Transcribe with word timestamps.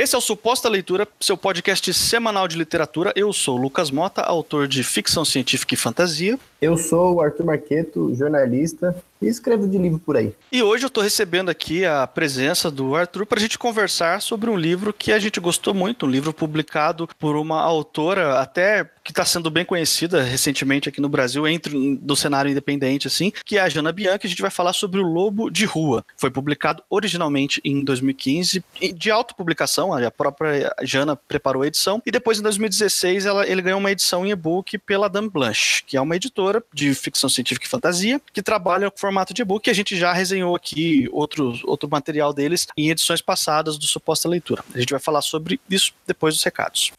Esse 0.00 0.14
é 0.14 0.18
o 0.18 0.20
Suposta 0.22 0.66
Leitura, 0.66 1.06
seu 1.20 1.36
podcast 1.36 1.92
semanal 1.92 2.48
de 2.48 2.56
literatura. 2.56 3.12
Eu 3.14 3.34
sou 3.34 3.54
Lucas 3.54 3.90
Mota, 3.90 4.22
autor 4.22 4.66
de 4.66 4.82
ficção 4.82 5.26
científica 5.26 5.74
e 5.74 5.76
fantasia. 5.76 6.38
Eu 6.60 6.76
sou 6.76 7.14
o 7.14 7.20
Arthur 7.22 7.46
Marqueto, 7.46 8.14
jornalista 8.14 8.94
e 9.20 9.26
escrevo 9.26 9.66
de 9.66 9.78
livro 9.78 9.98
por 9.98 10.16
aí. 10.16 10.34
E 10.52 10.62
hoje 10.62 10.84
eu 10.84 10.88
estou 10.88 11.02
recebendo 11.02 11.50
aqui 11.50 11.84
a 11.84 12.06
presença 12.06 12.70
do 12.70 12.94
Arthur 12.94 13.26
para 13.26 13.38
a 13.38 13.42
gente 13.42 13.58
conversar 13.58 14.20
sobre 14.20 14.50
um 14.50 14.56
livro 14.56 14.92
que 14.92 15.12
a 15.12 15.18
gente 15.18 15.40
gostou 15.40 15.72
muito, 15.72 16.06
um 16.06 16.10
livro 16.10 16.32
publicado 16.32 17.08
por 17.18 17.36
uma 17.36 17.60
autora 17.60 18.40
até 18.40 18.88
que 19.02 19.12
está 19.12 19.24
sendo 19.24 19.50
bem 19.50 19.64
conhecida 19.64 20.22
recentemente 20.22 20.88
aqui 20.88 21.00
no 21.00 21.08
Brasil, 21.08 21.46
entre 21.48 21.96
do 21.96 22.14
cenário 22.14 22.50
independente, 22.50 23.06
assim, 23.06 23.32
que 23.44 23.56
é 23.56 23.60
a 23.60 23.68
Jana 23.68 23.92
Bianchi. 23.92 24.26
A 24.26 24.28
gente 24.28 24.42
vai 24.42 24.50
falar 24.50 24.72
sobre 24.72 25.00
o 25.00 25.04
Lobo 25.04 25.50
de 25.50 25.64
Rua. 25.64 26.04
Foi 26.16 26.30
publicado 26.30 26.82
originalmente 26.88 27.60
em 27.64 27.82
2015, 27.82 28.62
de 28.94 29.10
autopublicação, 29.10 29.92
a 29.92 30.10
própria 30.10 30.74
Jana 30.82 31.16
preparou 31.16 31.62
a 31.62 31.66
edição, 31.66 32.02
e 32.04 32.10
depois 32.10 32.38
em 32.38 32.42
2016 32.42 33.26
ela, 33.26 33.46
ele 33.46 33.62
ganhou 33.62 33.80
uma 33.80 33.90
edição 33.90 34.24
em 34.24 34.30
e-book 34.30 34.78
pela 34.78 35.08
Dame 35.08 35.28
Blanche, 35.28 35.82
que 35.86 35.96
é 35.96 36.00
uma 36.00 36.16
editora 36.16 36.49
de 36.72 36.94
ficção 36.94 37.28
científica 37.28 37.66
e 37.66 37.68
fantasia, 37.68 38.20
que 38.32 38.42
trabalha 38.42 38.90
com 38.90 38.98
formato 38.98 39.32
de 39.32 39.42
e-book, 39.42 39.68
a 39.70 39.74
gente 39.74 39.96
já 39.96 40.12
resenhou 40.12 40.56
aqui 40.56 41.08
outro, 41.12 41.58
outro 41.64 41.88
material 41.88 42.32
deles 42.32 42.66
em 42.76 42.90
edições 42.90 43.20
passadas 43.20 43.78
do 43.78 43.86
Suposta 43.86 44.28
Leitura. 44.28 44.64
A 44.74 44.78
gente 44.78 44.90
vai 44.90 45.00
falar 45.00 45.22
sobre 45.22 45.60
isso 45.68 45.92
depois 46.06 46.34
dos 46.34 46.42
recados. 46.42 46.92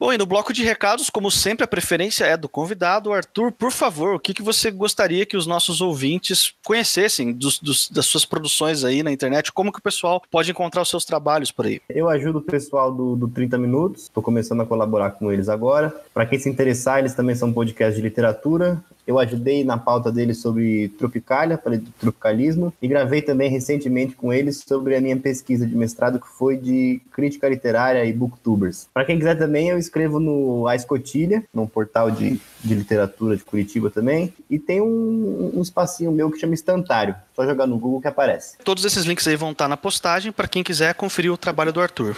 Bom, 0.00 0.12
e 0.12 0.18
no 0.18 0.26
bloco 0.26 0.52
de 0.52 0.62
recados, 0.62 1.10
como 1.10 1.28
sempre, 1.28 1.64
a 1.64 1.66
preferência 1.66 2.24
é 2.24 2.36
do 2.36 2.48
convidado. 2.48 3.12
Arthur, 3.12 3.50
por 3.50 3.72
favor, 3.72 4.14
o 4.14 4.20
que, 4.20 4.32
que 4.32 4.42
você 4.42 4.70
gostaria 4.70 5.26
que 5.26 5.36
os 5.36 5.44
nossos 5.44 5.80
ouvintes 5.80 6.54
conhecessem 6.64 7.32
dos, 7.32 7.58
dos, 7.58 7.90
das 7.90 8.06
suas 8.06 8.24
produções 8.24 8.84
aí 8.84 9.02
na 9.02 9.10
internet? 9.10 9.50
Como 9.50 9.72
que 9.72 9.80
o 9.80 9.82
pessoal 9.82 10.22
pode 10.30 10.52
encontrar 10.52 10.82
os 10.82 10.88
seus 10.88 11.04
trabalhos 11.04 11.50
por 11.50 11.66
aí? 11.66 11.80
Eu 11.88 12.08
ajudo 12.08 12.38
o 12.38 12.42
pessoal 12.42 12.94
do, 12.94 13.16
do 13.16 13.26
30 13.26 13.58
Minutos, 13.58 14.04
estou 14.04 14.22
começando 14.22 14.60
a 14.60 14.66
colaborar 14.66 15.10
com 15.10 15.32
eles 15.32 15.48
agora. 15.48 15.92
Para 16.14 16.26
quem 16.26 16.38
se 16.38 16.48
interessar, 16.48 17.00
eles 17.00 17.14
também 17.14 17.34
são 17.34 17.52
podcast 17.52 17.96
de 17.96 18.00
literatura. 18.00 18.80
Eu 19.08 19.18
ajudei 19.18 19.64
na 19.64 19.78
pauta 19.78 20.12
deles 20.12 20.36
sobre 20.36 20.90
Tropicalia, 20.98 21.56
falei 21.56 21.78
do 21.78 21.90
tropicalismo, 21.92 22.74
e 22.82 22.86
gravei 22.86 23.22
também 23.22 23.50
recentemente 23.50 24.14
com 24.14 24.30
eles 24.30 24.62
sobre 24.68 24.94
a 24.94 25.00
minha 25.00 25.16
pesquisa 25.16 25.66
de 25.66 25.74
mestrado, 25.74 26.20
que 26.20 26.28
foi 26.28 26.58
de 26.58 27.00
crítica 27.10 27.48
literária 27.48 28.04
e 28.04 28.12
booktubers. 28.12 28.86
Para 28.92 29.06
quem 29.06 29.16
quiser 29.16 29.38
também, 29.38 29.70
eu 29.70 29.78
escrevo 29.78 30.20
no 30.20 30.68
A 30.68 30.76
Escotilha, 30.76 31.42
num 31.54 31.66
portal 31.66 32.10
de, 32.10 32.38
de 32.62 32.74
literatura 32.74 33.34
de 33.34 33.44
Curitiba 33.44 33.88
também, 33.88 34.30
e 34.50 34.58
tem 34.58 34.82
um, 34.82 35.52
um 35.54 35.62
espacinho 35.62 36.12
meu 36.12 36.30
que 36.30 36.38
chama 36.38 36.52
Instantário. 36.52 37.14
Só 37.34 37.46
jogar 37.46 37.66
no 37.66 37.78
Google 37.78 38.02
que 38.02 38.08
aparece. 38.08 38.58
Todos 38.62 38.84
esses 38.84 39.06
links 39.06 39.26
aí 39.26 39.36
vão 39.36 39.52
estar 39.52 39.68
na 39.68 39.76
postagem 39.78 40.30
para 40.30 40.46
quem 40.46 40.62
quiser 40.62 40.92
conferir 40.92 41.32
o 41.32 41.38
trabalho 41.38 41.72
do 41.72 41.80
Arthur. 41.80 42.14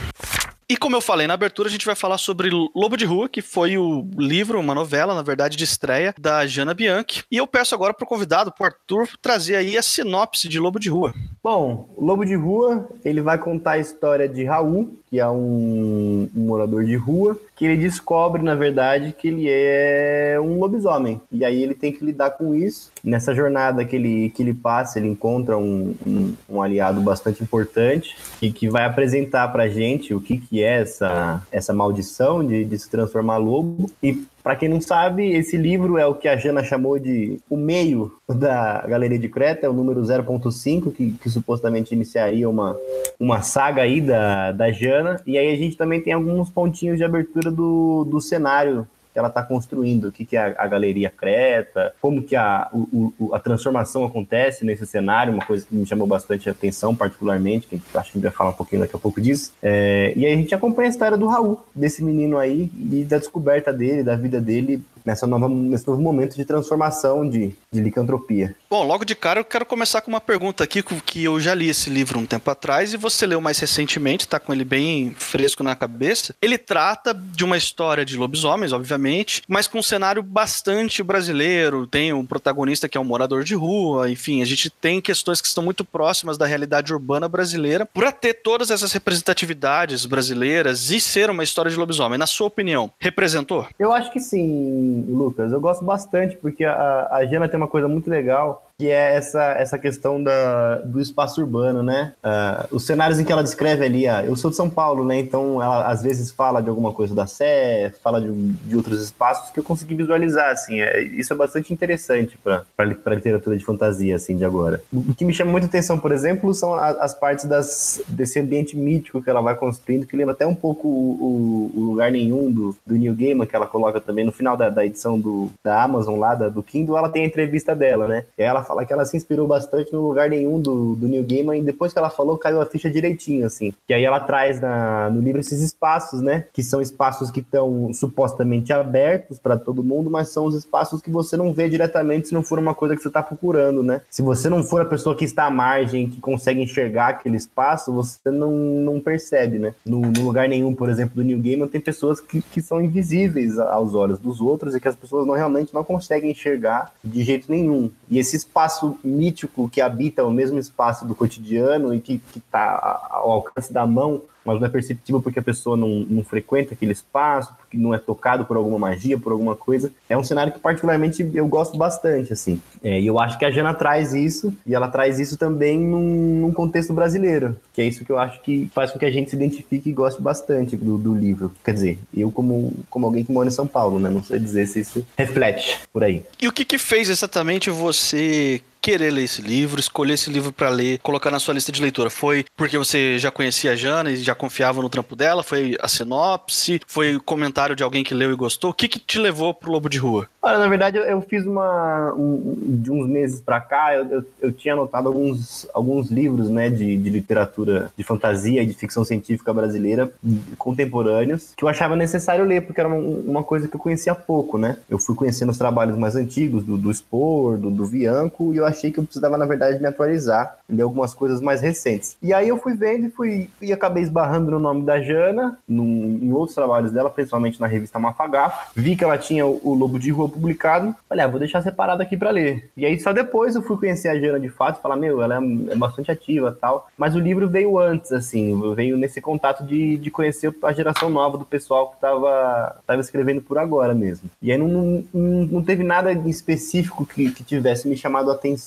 E 0.71 0.77
como 0.77 0.95
eu 0.95 1.01
falei 1.01 1.27
na 1.27 1.35
abertura, 1.35 1.69
a 1.69 1.73
gente 1.73 1.85
vai 1.85 1.97
falar 1.97 2.17
sobre 2.17 2.49
Lobo 2.49 2.97
de 2.97 3.05
Rua, 3.05 3.29
que 3.29 3.43
foi 3.43 3.77
o 3.77 4.09
livro, 4.17 4.61
uma 4.61 4.73
novela, 4.73 5.17
na 5.17 5.21
verdade, 5.21 5.57
de 5.57 5.65
estreia 5.65 6.15
da 6.17 6.47
Jana 6.47 6.73
Bianchi. 6.73 7.25
E 7.29 7.39
eu 7.39 7.47
peço 7.49 7.75
agora 7.75 7.93
para 7.93 8.05
o 8.05 8.07
convidado, 8.07 8.53
para 8.53 8.67
Arthur, 8.69 9.09
trazer 9.21 9.57
aí 9.57 9.77
a 9.77 9.83
sinopse 9.83 10.49
de 10.49 10.61
Lobo 10.61 10.79
de 10.79 10.89
Rua. 10.89 11.13
Bom, 11.43 11.93
Lobo 11.99 12.25
de 12.25 12.37
Rua, 12.37 12.89
ele 13.05 13.21
vai 13.21 13.37
contar 13.37 13.73
a 13.73 13.79
história 13.81 14.29
de 14.29 14.45
Raul, 14.45 14.97
que 15.11 15.19
é 15.19 15.29
um, 15.29 16.31
um 16.37 16.41
morador 16.47 16.85
de 16.85 16.95
rua, 16.95 17.37
que 17.61 17.67
ele 17.67 17.77
descobre, 17.77 18.43
na 18.43 18.55
verdade, 18.55 19.13
que 19.13 19.29
ele 19.29 19.45
é 19.47 20.39
um 20.43 20.59
lobisomem. 20.59 21.21
E 21.31 21.45
aí 21.45 21.63
ele 21.63 21.75
tem 21.75 21.93
que 21.93 22.03
lidar 22.03 22.31
com 22.31 22.55
isso. 22.55 22.91
Nessa 23.05 23.35
jornada 23.35 23.85
que 23.85 23.95
ele, 23.95 24.31
que 24.31 24.43
ele 24.43 24.55
passa, 24.55 24.99
ele 24.99 25.09
encontra 25.09 25.59
um, 25.59 25.95
um, 26.07 26.35
um 26.49 26.63
aliado 26.63 27.03
bastante 27.03 27.43
importante 27.43 28.17
e 28.41 28.51
que 28.51 28.67
vai 28.71 28.87
apresentar 28.87 29.47
pra 29.49 29.69
gente 29.69 30.15
o 30.15 30.23
que, 30.23 30.39
que 30.39 30.63
é 30.63 30.81
essa, 30.81 31.43
essa 31.53 31.75
maldição 31.75 32.43
de, 32.43 32.65
de 32.65 32.79
se 32.79 32.89
transformar 32.89 33.37
lobo. 33.37 33.91
E 34.03 34.25
para 34.43 34.57
quem 34.57 34.69
não 34.69 34.81
sabe, 34.81 35.33
esse 35.33 35.57
livro 35.57 35.99
é 35.99 36.07
o 36.07 36.15
que 36.15 36.29
a 36.29 36.37
Jana 36.37 36.65
chamou 36.65 36.99
de 36.99 37.39
o 37.49 37.57
meio 37.57 38.13
da 38.29 38.87
Galeria 38.87 39.19
de 39.19 39.29
Creta, 39.29 39.67
é 39.67 39.69
o 39.69 39.73
número 39.73 40.01
0.5, 40.01 40.93
que, 40.93 41.13
que 41.13 41.31
supostamente 41.31 41.95
iniciaria 41.95 42.49
uma, 42.49 42.77
uma 43.19 43.43
saga 43.43 43.83
aí 43.83 44.01
da, 44.01 44.53
da 44.53 44.73
Jana. 44.73 45.21
E 45.27 45.37
aí 45.37 45.53
a 45.53 45.57
gente 45.57 45.77
também 45.77 46.01
tem 46.01 46.13
alguns 46.13 46.49
pontinhos 46.51 46.97
de 46.97 47.05
abertura 47.05 47.51
do, 47.51 48.05
do 48.05 48.21
cenário 48.21 48.87
que 49.13 49.19
ela 49.19 49.29
está 49.29 49.43
construindo, 49.43 50.09
o 50.09 50.13
que, 50.13 50.25
que 50.25 50.37
é 50.37 50.41
a, 50.41 50.65
a, 50.65 50.67
galeria 50.67 51.11
Creta, 51.11 51.93
como 52.01 52.23
que 52.23 52.37
a, 52.37 52.69
o, 52.73 53.13
o, 53.19 53.35
a 53.35 53.41
transformação 53.41 54.05
acontece 54.05 54.65
nesse 54.65 54.87
cenário, 54.87 55.33
uma 55.33 55.45
coisa 55.45 55.67
que 55.67 55.75
me 55.75 55.85
chamou 55.85 56.07
bastante 56.07 56.49
atenção, 56.49 56.95
particularmente, 56.95 57.67
que 57.67 57.77
acho 57.77 57.93
que 57.93 57.99
a 57.99 58.03
gente 58.03 58.23
vai 58.23 58.31
falar 58.31 58.51
um 58.51 58.55
pouquinho 58.55 58.83
daqui 58.83 58.95
a 58.95 58.99
pouco 58.99 59.21
disso. 59.21 59.53
É, 59.63 60.13
e 60.17 60.25
aí 60.25 60.33
a 60.33 60.37
gente 60.37 60.55
acompanha 60.55 60.89
a 60.89 60.91
história 60.91 61.17
do 61.17 61.27
Raul, 61.27 61.61
desse 61.75 62.05
menino 62.05 62.39
aí, 62.39 62.71
e 62.75 63.05
da 63.05 63.19
descoberta 63.19 63.73
dele, 63.73 64.03
da 64.03 64.17
vida 64.17 64.41
dele, 64.41 64.83
nessa 65.05 65.27
nova, 65.27 65.49
nesse 65.49 65.87
novo 65.87 66.01
momento 66.01 66.37
de 66.37 66.45
transformação 66.45 67.29
de, 67.29 67.55
de 67.73 67.81
licantropia. 67.81 68.55
Bom, 68.69 68.87
logo 68.87 69.05
de 69.05 69.15
cara 69.15 69.41
eu 69.41 69.45
quero 69.45 69.67
começar 69.67 70.01
com 70.01 70.11
uma 70.11 70.21
pergunta 70.21 70.65
aqui, 70.65 70.83
que 70.83 71.25
eu 71.25 71.41
já 71.41 71.55
li 71.55 71.69
esse 71.69 71.91
livro 71.91 72.19
um 72.19 72.27
tempo 72.27 72.51
atrás 72.51 72.93
e 72.93 72.97
você 72.97 73.27
leu 73.27 73.41
mais 73.41 73.59
recentemente, 73.59 74.29
tá 74.29 74.39
com 74.39 74.53
ele 74.53 74.65
bem 74.65 75.15
fresco 75.17 75.63
na 75.63 75.75
cabeça. 75.75 76.35
Ele 76.41 76.59
trata 76.59 77.15
de 77.15 77.45
uma 77.45 77.57
história 77.57 78.05
de 78.05 78.17
lobisomens, 78.17 78.73
obviamente, 78.73 79.43
mas 79.49 79.67
com 79.67 79.79
um 79.79 79.83
cenário 79.83 80.23
bastante 80.23 81.03
brasileiro. 81.03 81.87
Tem 81.87 82.13
um 82.13 82.25
protagonista 82.25 82.89
que 82.89 82.97
é 82.97 83.01
um 83.01 83.05
morador 83.05 83.45
de 83.45 83.55
rua, 83.55 84.11
enfim, 84.11 84.43
a 84.43 84.45
gente 84.45 84.71
tem 84.71 85.01
questões 85.01 85.41
que 85.41 85.49
estão 85.49 85.65
muito 85.65 85.85
próximas 85.85 86.39
da 86.39 86.47
realidade 86.47 86.93
urbana 86.93 87.29
brasileira, 87.29 87.87
por 87.87 88.11
ter 88.13 88.35
todas 88.35 88.71
essas 88.71 88.93
representatividades 88.93 90.07
brasileiras 90.07 90.91
e 90.91 91.01
ser 91.01 91.31
uma 91.31 91.43
história 91.45 91.71
de 91.71 91.77
lobisomem. 91.77 92.19
Na 92.19 92.27
sua 92.27 92.47
opinião, 92.47 92.91
representou? 92.99 93.67
Eu 93.79 93.93
acho 93.93 94.13
que 94.13 94.21
sim, 94.21 94.90
Lucas. 95.09 95.53
Eu 95.53 95.61
gosto 95.61 95.85
bastante, 95.85 96.37
porque 96.37 96.65
a, 96.65 97.09
a 97.11 97.25
Jana 97.27 97.49
tem 97.49 97.57
uma 97.59 97.69
coisa 97.69 97.89
muito 97.89 98.11
legal 98.11 98.70
que 98.81 98.89
é 98.89 99.15
essa, 99.15 99.43
essa 99.59 99.79
questão 99.79 100.23
da, 100.23 100.77
do 100.77 101.03
espaço 101.03 101.43
urbano, 101.43 101.83
né? 101.83 102.15
Uh, 102.25 102.77
os 102.77 102.87
cenários 102.87 103.21
em 103.21 103.25
que 103.25 103.31
ela 103.31 103.43
descreve 103.43 103.85
ali, 103.85 104.07
uh, 104.07 104.25
eu 104.25 104.35
sou 104.35 104.51
de 104.51 104.57
São 104.57 104.71
Paulo, 104.71 105.05
né? 105.05 105.19
Então 105.19 105.63
ela 105.63 105.87
às 105.87 106.03
vezes 106.03 106.31
fala 106.31 106.63
de 106.63 106.71
alguma 106.71 106.91
coisa 106.91 107.15
da 107.15 107.27
Sé, 107.27 107.93
fala 108.03 108.23
de, 108.23 108.33
de 108.33 108.75
outros 108.75 109.03
espaços 109.03 109.51
que 109.51 109.61
eu 109.61 109.65
consegui 109.65 109.95
visualizar, 109.95 110.49
assim. 110.49 110.81
É, 110.81 111.03
isso 111.03 111.31
é 111.31 111.37
bastante 111.37 111.75
interessante 111.75 112.39
para 112.39 112.65
a 112.79 113.15
literatura 113.15 113.55
de 113.55 113.63
fantasia, 113.63 114.17
assim, 114.17 114.35
de 114.35 114.47
agora. 114.47 114.83
O 114.91 115.15
que 115.15 115.27
me 115.27 115.35
chama 115.35 115.51
muita 115.51 115.67
atenção, 115.67 115.99
por 115.99 116.11
exemplo, 116.11 116.55
são 116.55 116.73
as, 116.73 116.97
as 116.97 117.15
partes 117.15 117.45
das, 117.45 118.01
desse 118.09 118.41
ambiente 118.41 118.79
mítico 118.79 119.23
que 119.23 119.29
ela 119.29 119.43
vai 119.43 119.57
construindo, 119.57 120.07
que 120.07 120.17
lembra 120.17 120.33
até 120.33 120.47
um 120.47 120.55
pouco 120.55 120.89
o, 120.89 121.71
o, 121.75 121.81
o 121.81 121.85
Lugar 121.85 122.11
Nenhum 122.11 122.51
do, 122.51 122.75
do 122.87 122.95
New 122.95 123.15
Gaiman, 123.15 123.47
que 123.47 123.55
ela 123.55 123.67
coloca 123.67 124.01
também 124.01 124.25
no 124.25 124.33
final 124.33 124.57
da, 124.57 124.71
da 124.71 124.87
edição 124.87 125.21
do, 125.21 125.51
da 125.63 125.83
Amazon 125.83 126.19
lá, 126.19 126.35
da, 126.35 126.49
do 126.49 126.63
Kindle, 126.63 126.97
ela 126.97 127.11
tem 127.11 127.25
a 127.25 127.27
entrevista 127.27 127.77
dela, 127.77 128.09
né? 128.09 128.25
Ela 128.39 128.65
fala 128.71 128.87
que 128.87 128.93
ela 128.93 129.05
se 129.05 129.17
inspirou 129.17 129.49
bastante 129.49 129.93
no 129.93 130.07
lugar 130.07 130.31
nenhum 130.31 130.61
do, 130.61 130.95
do 130.95 131.09
New 131.09 131.25
Gaiman 131.25 131.59
e 131.59 131.63
depois 131.63 131.93
que 131.93 131.99
ela 131.99 132.09
falou, 132.09 132.39
caiu 132.39 132.61
a 132.61 132.67
ficha 132.67 132.89
direitinho, 132.89 133.45
assim. 133.45 133.75
E 133.89 133.95
aí 133.95 134.05
ela 134.05 134.21
traz 134.21 134.61
na, 134.61 135.11
no 135.11 135.21
livro 135.21 135.41
esses 135.41 135.61
espaços, 135.61 136.23
né? 136.23 136.47
Que 136.53 136.63
são 136.63 136.81
espaços 136.81 137.33
que 137.33 137.41
estão 137.41 137.93
supostamente 137.93 138.73
abertos 138.73 139.41
para 139.41 139.57
todo 139.57 139.83
mundo, 139.83 140.09
mas 140.09 140.29
são 140.29 140.45
os 140.45 140.55
espaços 140.55 141.03
que 141.03 141.11
você 141.11 141.37
não 141.37 141.53
vê 141.53 141.69
diretamente 141.69 142.29
se 142.29 142.35
não 142.35 142.45
for 142.45 142.61
uma 142.61 142.75
coisa 142.75 142.95
que 142.95 143.03
você 143.03 143.09
está 143.09 143.23
procurando, 143.23 143.83
né? 143.83 144.03
Se 144.09 144.23
você 144.23 144.49
não 144.49 144.63
for 144.63 144.83
a 144.83 144.85
pessoa 144.85 145.17
que 145.17 145.25
está 145.25 145.47
à 145.47 145.51
margem, 145.51 146.09
que 146.09 146.21
consegue 146.21 146.63
enxergar 146.63 147.09
aquele 147.09 147.37
espaço, 147.37 147.93
você 147.93 148.31
não, 148.31 148.53
não 148.53 149.01
percebe, 149.01 149.59
né? 149.59 149.75
No, 149.85 150.01
no 150.01 150.23
lugar 150.23 150.49
nenhum, 150.49 150.75
por 150.75 150.89
exemplo, 150.89 151.17
do 151.17 151.25
New 151.25 151.41
Gaiman, 151.41 151.67
tem 151.67 151.81
pessoas 151.81 152.21
que, 152.21 152.41
que 152.41 152.63
são 152.63 152.81
invisíveis 152.81 153.59
aos 153.59 153.95
olhos 153.95 154.21
dos 154.21 154.41
outros 154.41 154.77
e 154.77 154.81
que 154.81 154.87
as 154.87 154.95
pessoas 154.95 155.27
não 155.27 155.35
realmente 155.35 155.75
não 155.75 155.83
conseguem 155.83 156.31
enxergar 156.31 156.93
de 157.03 157.25
jeito 157.25 157.51
nenhum. 157.51 157.91
E 158.09 158.19
esse 158.21 158.37
espaço 158.37 158.60
mítico 159.03 159.69
que 159.69 159.81
habita 159.81 160.25
o 160.25 160.31
mesmo 160.31 160.59
espaço 160.59 161.07
do 161.07 161.15
cotidiano 161.15 161.95
e 161.95 162.01
que 162.01 162.21
está 162.37 163.09
ao 163.11 163.31
alcance 163.31 163.73
da 163.73 163.87
mão 163.87 164.23
mas 164.51 164.61
não 164.61 164.67
é 164.67 164.71
perceptível 164.71 165.23
porque 165.23 165.39
a 165.39 165.43
pessoa 165.43 165.77
não, 165.77 165.89
não 166.09 166.25
frequenta 166.25 166.75
aquele 166.75 166.93
espaço, 166.93 167.55
porque 167.57 167.77
não 167.77 167.95
é 167.95 167.99
tocado 167.99 168.45
por 168.45 168.57
alguma 168.57 168.79
magia, 168.79 169.19
por 169.19 169.31
alguma 169.31 169.55
coisa. 169.55 169.93
É 170.09 170.19
um 170.19 170.25
cenário 170.25 170.53
que 170.53 170.59
particularmente 170.59 171.29
eu 171.33 171.47
gosto 171.47 171.79
bastante, 171.79 172.33
assim. 172.33 172.61
É, 172.83 173.01
e 173.01 173.07
eu 173.07 173.21
acho 173.21 173.39
que 173.39 173.45
a 173.45 173.51
Jana 173.51 173.73
traz 173.73 174.13
isso, 174.13 174.53
e 174.67 174.75
ela 174.75 174.89
traz 174.89 175.21
isso 175.21 175.37
também 175.37 175.79
num, 175.79 176.41
num, 176.41 176.53
contexto 176.53 176.93
brasileiro, 176.93 177.57
que 177.73 177.81
é 177.81 177.85
isso 177.85 178.05
que 178.05 178.11
eu 178.11 178.19
acho 178.19 178.43
que 178.43 178.69
faz 178.75 178.91
com 178.91 178.99
que 178.99 179.05
a 179.05 179.11
gente 179.11 179.31
se 179.31 179.37
identifique 179.37 179.89
e 179.89 179.93
goste 179.93 180.21
bastante 180.21 180.77
do, 180.77 180.99
do 180.99 181.15
livro. 181.15 181.53
Quer 181.65 181.75
dizer, 181.75 181.99
eu 182.13 182.33
como, 182.33 182.73
como 182.91 183.07
alguém 183.07 183.25
que 183.25 183.33
mora 183.33 183.49
em 183.49 183.53
São 183.53 183.67
Paulo, 183.67 184.01
né? 184.01 184.11
Não 184.11 184.23
sei 184.23 184.41
dizer 184.41 184.67
se 184.67 184.81
isso 184.81 185.07
reflete 185.17 185.79
por 185.93 186.03
aí. 186.03 186.25
E 186.41 186.49
o 186.49 186.53
que, 186.53 186.65
que 186.65 186.79
fez 186.79 187.09
exatamente 187.09 187.71
você 187.71 188.61
querer 188.81 189.11
ler 189.11 189.25
esse 189.25 189.43
livro, 189.43 189.81
escolher 189.81 190.15
esse 190.15 190.31
livro 190.31 190.53
para 190.53 190.69
ler, 190.69 190.99
colocar 191.01 191.31
na 191.31 191.39
sua 191.39 191.55
lista 191.55 191.73
de 191.73 191.83
leitura? 191.83 192.11
Foi 192.11 192.45
porque 192.57 192.79
você 192.79 193.19
já 193.19 193.31
conhecia 193.31 193.73
a 193.73 193.77
Jana 193.77 194.11
e 194.11 194.17
já 194.17 194.35
confiava 194.35 194.83
no 194.83 194.89
trampo 194.89 195.15
dela? 195.15 195.43
Foi 195.43 195.77
a 195.81 195.89
sinopse? 195.89 196.81
Foi 196.87 197.17
o 197.17 197.23
comentário 197.23 197.77
de 197.77 197.83
alguém 197.83 198.05
que 198.05 198.15
leu 198.15 198.33
e 198.33 198.37
gostou? 198.37 198.71
O 198.71 198.75
que, 198.75 198.89
que 198.89 198.99
te 198.99 199.19
levou 199.19 199.53
pro 199.53 199.71
Lobo 199.71 199.89
de 199.89 199.99
Rua? 199.99 200.29
Olha, 200.43 200.59
na 200.59 200.69
verdade, 200.69 200.97
eu, 200.97 201.21
fiz 201.21 201.45
uma. 201.45 202.15
Um, 202.15 202.57
de 202.81 202.91
uns 202.91 203.07
meses 203.07 203.41
para 203.41 203.61
cá, 203.61 203.95
eu, 203.95 204.07
eu, 204.07 204.25
eu, 204.41 204.53
tinha 204.53 204.73
anotado 204.73 205.09
alguns, 205.09 205.69
alguns 205.75 206.11
livros 206.11 206.49
né, 206.49 206.71
de, 206.71 206.97
de 206.97 207.11
literatura 207.11 207.93
de 207.97 208.03
fantasia 208.03 208.63
e 208.63 208.67
de 208.67 208.73
ficção 208.73 209.05
científica 209.05 209.53
brasileira 209.53 210.11
contemporâneos 210.57 211.53
que 211.57 211.65
eu 211.65 211.69
achava 211.69 211.95
necessário 211.95 212.45
ler, 212.45 212.63
porque 212.63 212.81
era 212.81 212.89
uma, 212.89 212.97
uma 212.97 213.45
coisa 213.45 213.69
que 213.69 213.77
eu 213.77 213.81
conhecia 213.81 214.15
pouco, 214.15 214.57
né? 214.57 214.79
Eu 214.89 214.99
fui 214.99 215.15
conhecendo 215.15 215.51
os 215.51 215.59
trabalhos 215.59 215.97
mais 215.99 216.17
antigos, 216.17 216.65
do, 216.65 216.79
do 216.79 216.93
Spor, 216.93 217.59
do, 217.59 217.71
do 217.71 217.87
Bianco, 217.87 218.55
e 218.55 218.57
eu 218.57 218.65
achei 218.71 218.91
que 218.91 218.99
eu 218.99 219.05
precisava, 219.05 219.37
na 219.37 219.47
verdade, 219.47 219.81
me 219.81 219.87
atualizar, 219.87 220.59
ler 220.69 220.83
algumas 220.83 221.15
coisas 221.15 221.41
mais 221.41 221.61
recentes. 221.61 222.17
E 222.23 222.33
aí 222.33 222.49
eu 222.49 222.59
fui 222.59 222.75
vendo 222.75 223.07
e 223.07 223.11
fui 223.11 223.51
e 223.61 223.73
acabei 223.73 224.03
esbarrando 224.03 224.51
no 224.51 224.59
nome 224.59 224.83
da 224.83 225.01
Jana, 225.01 225.59
num, 225.69 226.19
em 226.23 226.33
outros 226.33 226.55
trabalhos 226.55 226.93
dela, 226.93 227.11
principalmente 227.11 227.61
na 227.61 227.67
revista 227.67 227.99
Mafagafo. 227.99 228.71
Vi 228.75 228.97
que 228.97 229.05
ela 229.05 229.19
tinha 229.19 229.47
o, 229.47 229.61
o 229.63 229.75
Lobo 229.75 229.99
de 229.99 230.11
Rua 230.11 230.29
publicado. 230.29 230.95
Falei, 231.09 231.25
ah, 231.25 231.29
vou 231.29 231.39
deixar 231.39 231.63
separado 231.63 232.03
aqui 232.03 232.17
para 232.17 232.31
ler. 232.31 232.71
E 232.77 232.87
aí 232.87 232.99
só 232.99 233.13
depois 233.13 233.55
eu 233.55 233.63
fui 233.63 233.77
conhecer 233.77 234.09
a 234.09 234.19
Jana 234.19 234.41
de 234.41 234.49
fato 234.49 234.79
e 234.79 234.83
falar, 234.83 234.97
meu, 234.97 235.23
ela 235.23 235.37
é, 235.37 235.73
é 235.73 235.77
bastante 235.77 236.11
ativa 236.11 236.57
tal. 236.59 236.89
Mas 236.97 237.15
o 237.15 237.21
livro 237.21 237.49
veio 237.49 237.79
antes, 237.79 238.13
assim, 238.13 238.59
veio 238.75 238.97
nesse 238.97 239.21
contato 239.21 239.65
de, 239.65 239.97
de 239.97 240.11
conhecer 240.11 240.55
a 240.63 240.73
geração 240.73 241.11
nova 241.11 241.37
do 241.37 241.45
pessoal 241.45 241.91
que 241.91 242.01
tava, 242.01 242.77
tava 242.87 243.01
escrevendo 243.01 243.41
por 243.41 243.59
agora 243.59 243.95
mesmo. 243.95 244.31
E 244.41 244.53
aí 244.53 244.59
não, 244.59 245.05
não, 245.13 245.47
não 245.47 245.63
teve 245.63 245.83
nada 245.83 246.13
específico 246.13 247.05
que, 247.05 247.31
que 247.31 247.45
tivesse 247.45 247.89
me 247.89 247.97
chamado 247.97 248.31
a 248.31 248.35
atenção 248.35 248.60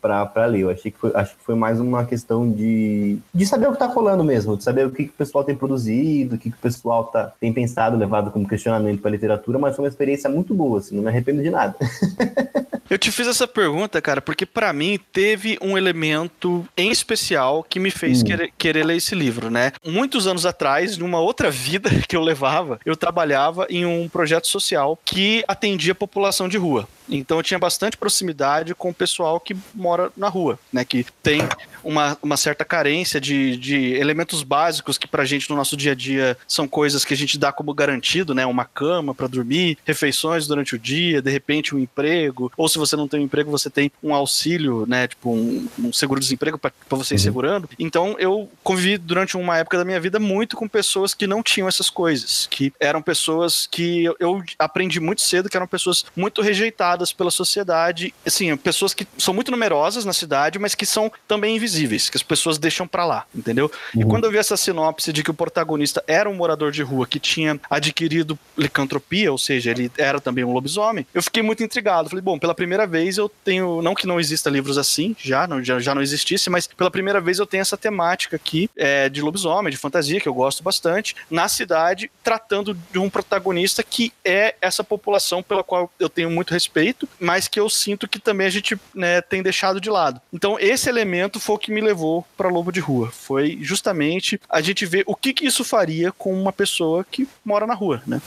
para 0.00 0.46
ler. 0.46 0.60
Eu 0.60 0.70
achei 0.70 0.90
que 0.90 0.98
foi, 0.98 1.12
acho 1.14 1.36
que 1.36 1.42
foi 1.44 1.54
mais 1.54 1.80
uma 1.80 2.04
questão 2.04 2.50
de, 2.50 3.18
de 3.32 3.46
saber 3.46 3.68
o 3.68 3.72
que 3.72 3.78
tá 3.78 3.86
rolando 3.86 4.24
mesmo, 4.24 4.56
de 4.56 4.64
saber 4.64 4.86
o 4.86 4.90
que, 4.90 5.04
que 5.04 5.10
o 5.10 5.16
pessoal 5.16 5.44
tem 5.44 5.54
produzido, 5.54 6.36
o 6.36 6.38
que, 6.38 6.50
que 6.50 6.56
o 6.56 6.60
pessoal 6.60 7.04
tá, 7.04 7.32
tem 7.40 7.52
pensado, 7.52 7.96
levado 7.96 8.30
como 8.30 8.48
questionamento 8.48 9.00
para 9.00 9.10
literatura, 9.10 9.58
mas 9.58 9.74
foi 9.74 9.84
uma 9.84 9.88
experiência 9.88 10.28
muito 10.28 10.54
boa, 10.54 10.78
assim, 10.78 10.96
não 10.96 11.02
me 11.02 11.08
arrependo 11.08 11.42
de 11.42 11.50
nada. 11.50 11.76
Eu 12.88 12.98
te 12.98 13.10
fiz 13.10 13.26
essa 13.26 13.48
pergunta, 13.48 14.00
cara, 14.00 14.20
porque 14.20 14.46
para 14.46 14.72
mim 14.72 14.98
teve 15.12 15.58
um 15.60 15.76
elemento 15.76 16.66
em 16.76 16.90
especial 16.90 17.64
que 17.64 17.80
me 17.80 17.90
fez 17.90 18.22
hum. 18.22 18.24
querer, 18.24 18.52
querer, 18.56 18.84
ler 18.84 18.96
esse 18.96 19.14
livro, 19.14 19.50
né? 19.50 19.72
Muitos 19.84 20.26
anos 20.26 20.46
atrás, 20.46 20.96
numa 20.96 21.18
outra 21.18 21.50
vida 21.50 21.90
que 22.08 22.16
eu 22.16 22.22
levava, 22.22 22.78
eu 22.84 22.96
trabalhava 22.96 23.66
em 23.68 23.84
um 23.84 24.08
projeto 24.08 24.46
social 24.46 24.98
que 25.04 25.44
atendia 25.48 25.92
a 25.92 25.96
população 25.96 26.48
de 26.48 26.56
rua. 26.56 26.88
Então 27.08 27.36
eu 27.36 27.42
tinha 27.42 27.58
bastante 27.58 27.96
proximidade 27.96 28.74
com 28.74 28.90
o 28.90 28.94
pessoal 28.94 29.38
que 29.38 29.56
mora 29.74 30.10
na 30.16 30.28
rua, 30.28 30.58
né? 30.72 30.84
Que 30.84 31.06
tem 31.22 31.40
uma, 31.82 32.18
uma 32.20 32.36
certa 32.36 32.64
carência 32.64 33.20
de, 33.20 33.56
de 33.56 33.94
elementos 33.94 34.42
básicos 34.42 34.98
que 34.98 35.06
pra 35.06 35.24
gente 35.24 35.48
no 35.48 35.56
nosso 35.56 35.76
dia 35.76 35.92
a 35.92 35.94
dia 35.94 36.36
são 36.48 36.66
coisas 36.66 37.04
que 37.04 37.14
a 37.14 37.16
gente 37.16 37.38
dá 37.38 37.52
como 37.52 37.72
garantido, 37.72 38.34
né? 38.34 38.44
Uma 38.44 38.64
cama 38.64 39.14
para 39.14 39.28
dormir, 39.28 39.78
refeições 39.84 40.46
durante 40.46 40.74
o 40.74 40.78
dia, 40.78 41.22
de 41.22 41.30
repente 41.30 41.74
um 41.74 41.78
emprego, 41.78 42.50
ou 42.56 42.68
se 42.68 42.75
você 42.78 42.96
não 42.96 43.08
tem 43.08 43.20
um 43.20 43.24
emprego, 43.24 43.50
você 43.50 43.70
tem 43.70 43.90
um 44.02 44.14
auxílio, 44.14 44.86
né? 44.86 45.06
Tipo 45.08 45.32
um, 45.32 45.68
um 45.78 45.92
seguro-desemprego 45.92 46.58
para 46.58 46.72
você 46.90 47.14
ir 47.14 47.18
uhum. 47.18 47.22
segurando. 47.22 47.68
Então 47.78 48.16
eu 48.18 48.48
convivi 48.62 48.98
durante 48.98 49.36
uma 49.36 49.58
época 49.58 49.78
da 49.78 49.84
minha 49.84 50.00
vida 50.00 50.18
muito 50.18 50.56
com 50.56 50.68
pessoas 50.68 51.14
que 51.14 51.26
não 51.26 51.42
tinham 51.42 51.68
essas 51.68 51.90
coisas, 51.90 52.46
que 52.50 52.72
eram 52.80 53.02
pessoas 53.02 53.66
que 53.70 54.04
eu, 54.04 54.16
eu 54.18 54.42
aprendi 54.58 55.00
muito 55.00 55.22
cedo 55.22 55.48
que 55.48 55.56
eram 55.56 55.66
pessoas 55.66 56.04
muito 56.16 56.42
rejeitadas 56.42 57.12
pela 57.12 57.30
sociedade, 57.30 58.14
assim, 58.24 58.56
pessoas 58.56 58.94
que 58.94 59.06
são 59.18 59.32
muito 59.34 59.50
numerosas 59.50 60.04
na 60.04 60.12
cidade, 60.12 60.58
mas 60.58 60.74
que 60.74 60.86
são 60.86 61.10
também 61.26 61.56
invisíveis, 61.56 62.08
que 62.08 62.16
as 62.16 62.22
pessoas 62.22 62.58
deixam 62.58 62.86
para 62.86 63.04
lá, 63.04 63.26
entendeu? 63.34 63.70
Uhum. 63.94 64.02
E 64.02 64.04
quando 64.04 64.24
eu 64.24 64.30
vi 64.30 64.38
essa 64.38 64.56
sinopse 64.56 65.12
de 65.12 65.22
que 65.22 65.30
o 65.30 65.34
protagonista 65.34 66.02
era 66.06 66.28
um 66.28 66.34
morador 66.34 66.70
de 66.72 66.82
rua 66.82 67.06
que 67.06 67.18
tinha 67.18 67.60
adquirido 67.70 68.38
licantropia, 68.56 69.30
ou 69.30 69.38
seja, 69.38 69.70
ele 69.70 69.90
era 69.96 70.20
também 70.20 70.44
um 70.44 70.52
lobisomem, 70.52 71.06
eu 71.14 71.22
fiquei 71.22 71.42
muito 71.42 71.62
intrigado. 71.62 72.08
Falei, 72.08 72.22
bom, 72.22 72.38
pela 72.38 72.54
primeira 72.54 72.65
vez 72.86 73.18
eu 73.18 73.28
tenho, 73.44 73.82
não 73.82 73.94
que 73.94 74.06
não 74.06 74.18
exista 74.18 74.50
livros 74.50 74.78
assim, 74.78 75.14
já 75.18 75.46
não, 75.46 75.62
já, 75.62 75.78
já 75.78 75.94
não 75.94 76.02
existisse, 76.02 76.50
mas 76.50 76.66
pela 76.66 76.90
primeira 76.90 77.20
vez 77.20 77.38
eu 77.38 77.46
tenho 77.46 77.60
essa 77.60 77.76
temática 77.76 78.36
aqui 78.36 78.68
é, 78.76 79.08
de 79.08 79.22
lobisomem, 79.22 79.70
de 79.70 79.76
fantasia, 79.76 80.20
que 80.20 80.28
eu 80.28 80.34
gosto 80.34 80.62
bastante, 80.62 81.14
na 81.30 81.48
cidade, 81.48 82.10
tratando 82.22 82.76
de 82.90 82.98
um 82.98 83.10
protagonista 83.10 83.82
que 83.82 84.12
é 84.24 84.54
essa 84.60 84.82
população 84.82 85.42
pela 85.42 85.62
qual 85.62 85.90
eu 86.00 86.08
tenho 86.08 86.30
muito 86.30 86.52
respeito 86.52 87.08
mas 87.20 87.48
que 87.48 87.58
eu 87.58 87.68
sinto 87.68 88.08
que 88.08 88.18
também 88.18 88.46
a 88.46 88.50
gente 88.50 88.78
né, 88.94 89.20
tem 89.20 89.42
deixado 89.42 89.80
de 89.80 89.90
lado. 89.90 90.20
Então, 90.32 90.58
esse 90.58 90.88
elemento 90.88 91.40
foi 91.40 91.56
o 91.56 91.58
que 91.58 91.72
me 91.72 91.80
levou 91.80 92.24
para 92.36 92.48
Lobo 92.48 92.72
de 92.72 92.80
Rua. 92.80 93.10
Foi 93.10 93.58
justamente 93.60 94.40
a 94.48 94.60
gente 94.60 94.86
ver 94.86 95.04
o 95.06 95.14
que, 95.14 95.32
que 95.32 95.46
isso 95.46 95.64
faria 95.64 96.12
com 96.12 96.32
uma 96.32 96.52
pessoa 96.52 97.04
que 97.10 97.28
mora 97.44 97.66
na 97.66 97.74
rua, 97.74 98.02
né? 98.06 98.20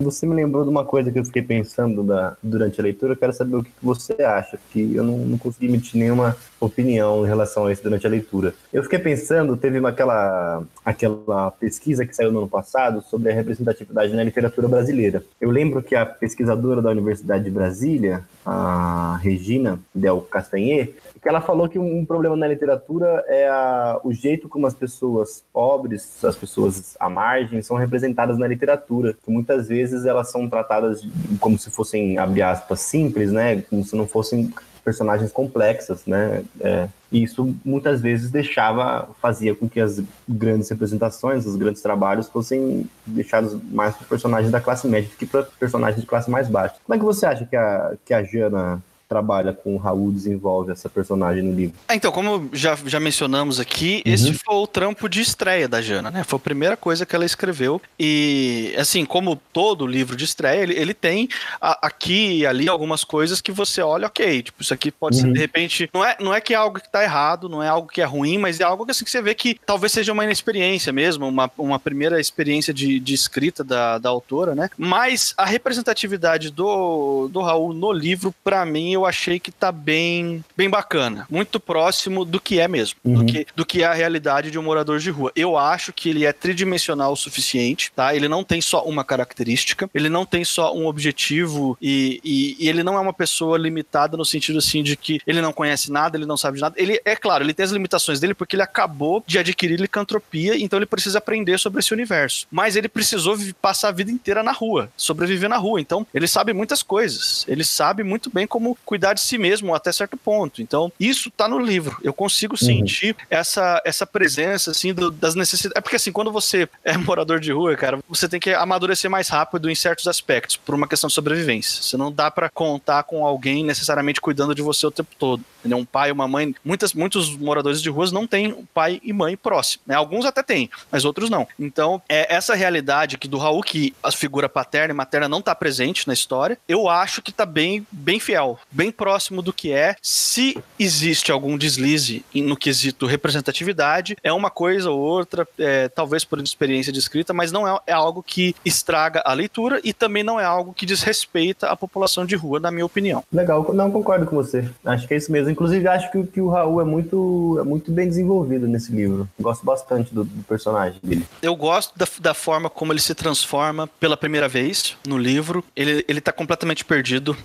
Você 0.00 0.26
me 0.26 0.34
lembrou 0.34 0.62
de 0.62 0.70
uma 0.70 0.84
coisa 0.84 1.10
que 1.10 1.18
eu 1.18 1.24
fiquei 1.24 1.42
pensando 1.42 2.04
da, 2.04 2.36
durante 2.42 2.80
a 2.80 2.84
leitura. 2.84 3.14
Eu 3.14 3.16
quero 3.16 3.32
saber 3.32 3.56
o 3.56 3.64
que 3.64 3.70
você 3.82 4.22
acha, 4.22 4.58
que 4.70 4.94
eu 4.94 5.02
não, 5.02 5.18
não 5.18 5.38
consegui 5.38 5.66
emitir 5.66 6.00
nenhuma 6.00 6.36
opinião 6.60 7.24
em 7.24 7.28
relação 7.28 7.66
a 7.66 7.72
isso 7.72 7.82
durante 7.82 8.06
a 8.06 8.10
leitura. 8.10 8.54
Eu 8.72 8.82
fiquei 8.82 8.98
pensando, 8.98 9.56
teve 9.56 9.84
aquela, 9.86 10.62
aquela 10.84 11.50
pesquisa 11.52 12.04
que 12.04 12.14
saiu 12.14 12.32
no 12.32 12.38
ano 12.38 12.48
passado 12.48 13.00
sobre 13.02 13.30
a 13.30 13.34
representatividade 13.34 14.14
na 14.14 14.24
literatura 14.24 14.68
brasileira. 14.68 15.22
Eu 15.40 15.50
lembro 15.50 15.82
que 15.82 15.94
a 15.94 16.04
pesquisadora 16.04 16.82
da 16.82 16.90
Universidade 16.90 17.44
de 17.44 17.50
Brasília, 17.50 18.24
a 18.44 19.18
Regina 19.22 19.78
Del 19.94 20.20
Castanher, 20.22 20.94
que 21.20 21.28
ela 21.28 21.40
falou 21.40 21.68
que 21.68 21.78
um 21.78 22.04
problema 22.04 22.36
na 22.36 22.46
literatura 22.46 23.24
é 23.26 23.48
a, 23.48 24.00
o 24.04 24.12
jeito 24.12 24.48
como 24.48 24.66
as 24.66 24.74
pessoas 24.74 25.44
pobres, 25.52 26.24
as 26.24 26.36
pessoas 26.36 26.96
à 26.98 27.10
margem, 27.10 27.60
são 27.60 27.76
representadas 27.76 28.38
na 28.38 28.46
literatura. 28.46 29.14
Que 29.24 29.30
muitas 29.30 29.68
vezes 29.68 30.06
elas 30.06 30.30
são 30.30 30.48
tratadas 30.48 31.06
como 31.40 31.58
se 31.58 31.70
fossem, 31.70 32.18
abre 32.18 32.40
aspas, 32.40 32.80
simples, 32.80 33.32
né? 33.32 33.62
Como 33.62 33.84
se 33.84 33.96
não 33.96 34.06
fossem 34.06 34.52
personagens 34.78 35.32
complexas, 35.32 36.04
né? 36.06 36.44
É, 36.60 36.88
e 37.10 37.22
isso 37.22 37.54
muitas 37.64 38.00
vezes 38.00 38.30
deixava, 38.30 39.08
fazia 39.20 39.54
com 39.54 39.68
que 39.68 39.80
as 39.80 40.00
grandes 40.28 40.68
representações, 40.68 41.46
os 41.46 41.56
grandes 41.56 41.82
trabalhos 41.82 42.28
fossem 42.28 42.88
deixados 43.06 43.56
mais 43.70 43.96
para 43.96 44.06
personagens 44.06 44.50
da 44.50 44.60
classe 44.60 44.86
média 44.86 45.08
do 45.08 45.16
que 45.16 45.26
para 45.26 45.42
personagens 45.42 46.00
de 46.00 46.06
classe 46.06 46.30
mais 46.30 46.48
baixa. 46.48 46.76
Como 46.84 46.94
é 46.94 46.98
que 46.98 47.04
você 47.04 47.26
acha 47.26 47.46
que 47.46 47.56
a, 47.56 47.94
que 48.04 48.12
a 48.12 48.22
Jana 48.22 48.82
trabalha 49.08 49.52
com 49.52 49.74
o 49.74 49.78
Raul 49.78 50.12
desenvolve 50.12 50.70
essa 50.70 50.88
personagem 50.88 51.42
no 51.42 51.54
livro. 51.54 51.74
É, 51.88 51.94
então, 51.94 52.12
como 52.12 52.50
já, 52.52 52.76
já 52.84 53.00
mencionamos 53.00 53.58
aqui, 53.58 54.02
uhum. 54.06 54.12
esse 54.12 54.34
foi 54.34 54.54
o 54.54 54.66
trampo 54.66 55.08
de 55.08 55.22
estreia 55.22 55.66
da 55.66 55.80
Jana, 55.80 56.10
né? 56.10 56.24
Foi 56.24 56.36
a 56.36 56.40
primeira 56.40 56.76
coisa 56.76 57.06
que 57.06 57.16
ela 57.16 57.24
escreveu. 57.24 57.80
E, 57.98 58.74
assim, 58.76 59.06
como 59.06 59.36
todo 59.52 59.86
livro 59.86 60.14
de 60.14 60.24
estreia, 60.24 60.62
ele, 60.62 60.74
ele 60.74 60.92
tem 60.92 61.28
a, 61.60 61.86
aqui 61.86 62.38
e 62.38 62.46
ali 62.46 62.68
algumas 62.68 63.02
coisas 63.02 63.40
que 63.40 63.50
você 63.50 63.80
olha, 63.80 64.06
ok, 64.06 64.42
tipo, 64.42 64.62
isso 64.62 64.74
aqui 64.74 64.90
pode 64.90 65.16
uhum. 65.16 65.22
ser, 65.22 65.32
de 65.32 65.38
repente, 65.38 65.90
não 65.92 66.04
é, 66.04 66.16
não 66.20 66.34
é 66.34 66.40
que 66.40 66.52
é 66.52 66.56
algo 66.56 66.78
que 66.78 66.92
tá 66.92 67.02
errado, 67.02 67.48
não 67.48 67.62
é 67.62 67.68
algo 67.68 67.88
que 67.88 68.02
é 68.02 68.04
ruim, 68.04 68.36
mas 68.36 68.60
é 68.60 68.64
algo 68.64 68.84
que, 68.84 68.90
assim, 68.90 69.04
que 69.04 69.10
você 69.10 69.22
vê 69.22 69.34
que 69.34 69.58
talvez 69.64 69.90
seja 69.92 70.12
uma 70.12 70.24
inexperiência 70.24 70.92
mesmo, 70.92 71.26
uma, 71.26 71.50
uma 71.56 71.78
primeira 71.78 72.20
experiência 72.20 72.74
de, 72.74 73.00
de 73.00 73.14
escrita 73.14 73.64
da, 73.64 73.96
da 73.96 74.10
autora, 74.10 74.54
né? 74.54 74.68
Mas 74.76 75.32
a 75.38 75.46
representatividade 75.46 76.50
do, 76.50 77.28
do 77.28 77.40
Raul 77.40 77.72
no 77.72 77.90
livro, 77.90 78.34
para 78.44 78.66
mim, 78.66 78.97
eu 78.98 79.06
achei 79.06 79.38
que 79.38 79.50
tá 79.50 79.72
bem, 79.72 80.44
bem 80.56 80.68
bacana. 80.68 81.26
Muito 81.30 81.58
próximo 81.58 82.24
do 82.24 82.40
que 82.40 82.60
é 82.60 82.68
mesmo. 82.68 82.98
Uhum. 83.04 83.14
Do, 83.14 83.24
que, 83.24 83.46
do 83.54 83.66
que 83.66 83.82
é 83.82 83.86
a 83.86 83.94
realidade 83.94 84.50
de 84.50 84.58
um 84.58 84.62
morador 84.62 84.98
de 84.98 85.10
rua. 85.10 85.32
Eu 85.34 85.56
acho 85.56 85.92
que 85.92 86.10
ele 86.10 86.24
é 86.24 86.32
tridimensional 86.32 87.12
o 87.12 87.16
suficiente, 87.16 87.92
tá? 87.94 88.14
Ele 88.14 88.28
não 88.28 88.44
tem 88.44 88.60
só 88.60 88.84
uma 88.84 89.04
característica, 89.04 89.88
ele 89.94 90.08
não 90.08 90.26
tem 90.26 90.44
só 90.44 90.74
um 90.74 90.86
objetivo 90.86 91.76
e, 91.80 92.20
e, 92.24 92.56
e 92.58 92.68
ele 92.68 92.82
não 92.82 92.94
é 92.94 93.00
uma 93.00 93.12
pessoa 93.12 93.56
limitada 93.56 94.16
no 94.16 94.24
sentido 94.24 94.58
assim 94.58 94.82
de 94.82 94.96
que 94.96 95.20
ele 95.26 95.40
não 95.40 95.52
conhece 95.52 95.90
nada, 95.90 96.16
ele 96.16 96.26
não 96.26 96.36
sabe 96.36 96.56
de 96.56 96.62
nada. 96.62 96.74
Ele, 96.76 97.00
é 97.04 97.16
claro, 97.16 97.44
ele 97.44 97.54
tem 97.54 97.64
as 97.64 97.70
limitações 97.70 98.20
dele 98.20 98.34
porque 98.34 98.56
ele 98.56 98.62
acabou 98.62 99.22
de 99.26 99.38
adquirir 99.38 99.80
licantropia, 99.80 100.56
então 100.58 100.78
ele 100.78 100.86
precisa 100.86 101.18
aprender 101.18 101.58
sobre 101.58 101.80
esse 101.80 101.92
universo. 101.92 102.46
Mas 102.50 102.76
ele 102.76 102.88
precisou 102.88 103.36
passar 103.60 103.88
a 103.88 103.92
vida 103.92 104.10
inteira 104.10 104.42
na 104.42 104.52
rua, 104.52 104.90
sobreviver 104.96 105.48
na 105.48 105.56
rua. 105.56 105.80
Então, 105.80 106.06
ele 106.12 106.26
sabe 106.26 106.52
muitas 106.52 106.82
coisas. 106.82 107.44
Ele 107.48 107.64
sabe 107.64 108.02
muito 108.02 108.30
bem 108.30 108.46
como 108.46 108.76
cuidar 108.88 109.12
de 109.12 109.20
si 109.20 109.36
mesmo 109.36 109.74
até 109.74 109.92
certo 109.92 110.16
ponto. 110.16 110.62
Então, 110.62 110.90
isso 110.98 111.30
tá 111.30 111.46
no 111.46 111.58
livro. 111.58 111.98
Eu 112.02 112.14
consigo 112.14 112.54
uhum. 112.54 112.66
sentir 112.66 113.14
essa, 113.28 113.82
essa 113.84 114.06
presença, 114.06 114.70
assim, 114.70 114.94
do, 114.94 115.10
das 115.10 115.34
necessidades. 115.34 115.76
É 115.76 115.80
porque, 115.82 115.96
assim, 115.96 116.10
quando 116.10 116.32
você 116.32 116.66
é 116.82 116.96
morador 116.96 117.38
de 117.38 117.52
rua, 117.52 117.76
cara, 117.76 117.98
você 118.08 118.26
tem 118.26 118.40
que 118.40 118.48
amadurecer 118.54 119.10
mais 119.10 119.28
rápido 119.28 119.68
em 119.68 119.74
certos 119.74 120.06
aspectos, 120.06 120.56
por 120.56 120.74
uma 120.74 120.88
questão 120.88 121.08
de 121.08 121.12
sobrevivência. 121.12 121.82
Você 121.82 121.98
não 121.98 122.10
dá 122.10 122.30
para 122.30 122.48
contar 122.48 123.02
com 123.02 123.26
alguém 123.26 123.62
necessariamente 123.62 124.22
cuidando 124.22 124.54
de 124.54 124.62
você 124.62 124.86
o 124.86 124.90
tempo 124.90 125.10
todo. 125.18 125.44
Entendeu? 125.58 125.76
Um 125.76 125.84
pai, 125.84 126.10
uma 126.10 126.26
mãe. 126.26 126.54
Muitas, 126.64 126.94
muitos 126.94 127.36
moradores 127.36 127.82
de 127.82 127.90
ruas 127.90 128.10
não 128.10 128.26
têm 128.26 128.66
pai 128.72 129.02
e 129.04 129.12
mãe 129.12 129.36
próximo. 129.36 129.82
Né? 129.86 129.96
Alguns 129.96 130.24
até 130.24 130.42
têm, 130.42 130.70
mas 130.90 131.04
outros 131.04 131.28
não. 131.28 131.46
Então, 131.60 132.00
é 132.08 132.34
essa 132.34 132.54
realidade 132.54 133.18
que 133.18 133.28
do 133.28 133.36
Raul, 133.36 133.62
que 133.62 133.94
a 134.02 134.10
figura 134.10 134.48
paterna 134.48 134.94
e 134.94 134.96
materna 134.96 135.28
não 135.28 135.42
tá 135.42 135.54
presente 135.54 136.08
na 136.08 136.14
história, 136.14 136.58
eu 136.66 136.88
acho 136.88 137.20
que 137.20 137.32
tá 137.32 137.44
bem, 137.44 137.86
bem 137.92 138.18
fiel 138.18 138.58
bem 138.78 138.92
próximo 138.92 139.42
do 139.42 139.52
que 139.52 139.72
é. 139.72 139.96
Se 140.00 140.56
existe 140.78 141.32
algum 141.32 141.58
deslize 141.58 142.24
no 142.32 142.56
quesito 142.56 143.06
representatividade, 143.06 144.16
é 144.22 144.32
uma 144.32 144.50
coisa 144.50 144.88
ou 144.88 145.00
outra, 145.00 145.48
é, 145.58 145.88
talvez 145.88 146.24
por 146.24 146.38
experiência 146.40 146.92
de 146.92 147.00
escrita, 147.00 147.34
mas 147.34 147.50
não 147.50 147.66
é, 147.66 147.80
é 147.88 147.92
algo 147.92 148.22
que 148.22 148.54
estraga 148.64 149.20
a 149.24 149.32
leitura 149.32 149.80
e 149.82 149.92
também 149.92 150.22
não 150.22 150.38
é 150.38 150.44
algo 150.44 150.72
que 150.72 150.86
desrespeita 150.86 151.66
a 151.66 151.74
população 151.74 152.24
de 152.24 152.36
rua, 152.36 152.60
na 152.60 152.70
minha 152.70 152.86
opinião. 152.86 153.24
Legal, 153.32 153.74
não 153.74 153.90
concordo 153.90 154.26
com 154.26 154.36
você. 154.36 154.68
Acho 154.84 155.08
que 155.08 155.14
é 155.14 155.16
isso 155.16 155.32
mesmo. 155.32 155.50
Inclusive, 155.50 155.88
acho 155.88 156.12
que, 156.12 156.22
que 156.24 156.40
o 156.40 156.48
Raul 156.48 156.80
é 156.80 156.84
muito, 156.84 157.58
é 157.60 157.64
muito 157.64 157.90
bem 157.90 158.06
desenvolvido 158.06 158.68
nesse 158.68 158.92
livro. 158.92 159.28
Gosto 159.40 159.66
bastante 159.66 160.14
do, 160.14 160.22
do 160.22 160.44
personagem 160.44 161.00
dele. 161.02 161.26
Eu 161.42 161.56
gosto 161.56 161.98
da, 161.98 162.06
da 162.20 162.34
forma 162.34 162.70
como 162.70 162.92
ele 162.92 163.00
se 163.00 163.14
transforma 163.14 163.88
pela 163.98 164.16
primeira 164.16 164.46
vez 164.46 164.96
no 165.04 165.18
livro. 165.18 165.64
Ele, 165.74 166.04
ele 166.06 166.20
tá 166.20 166.30
completamente 166.30 166.84
perdido. 166.84 167.36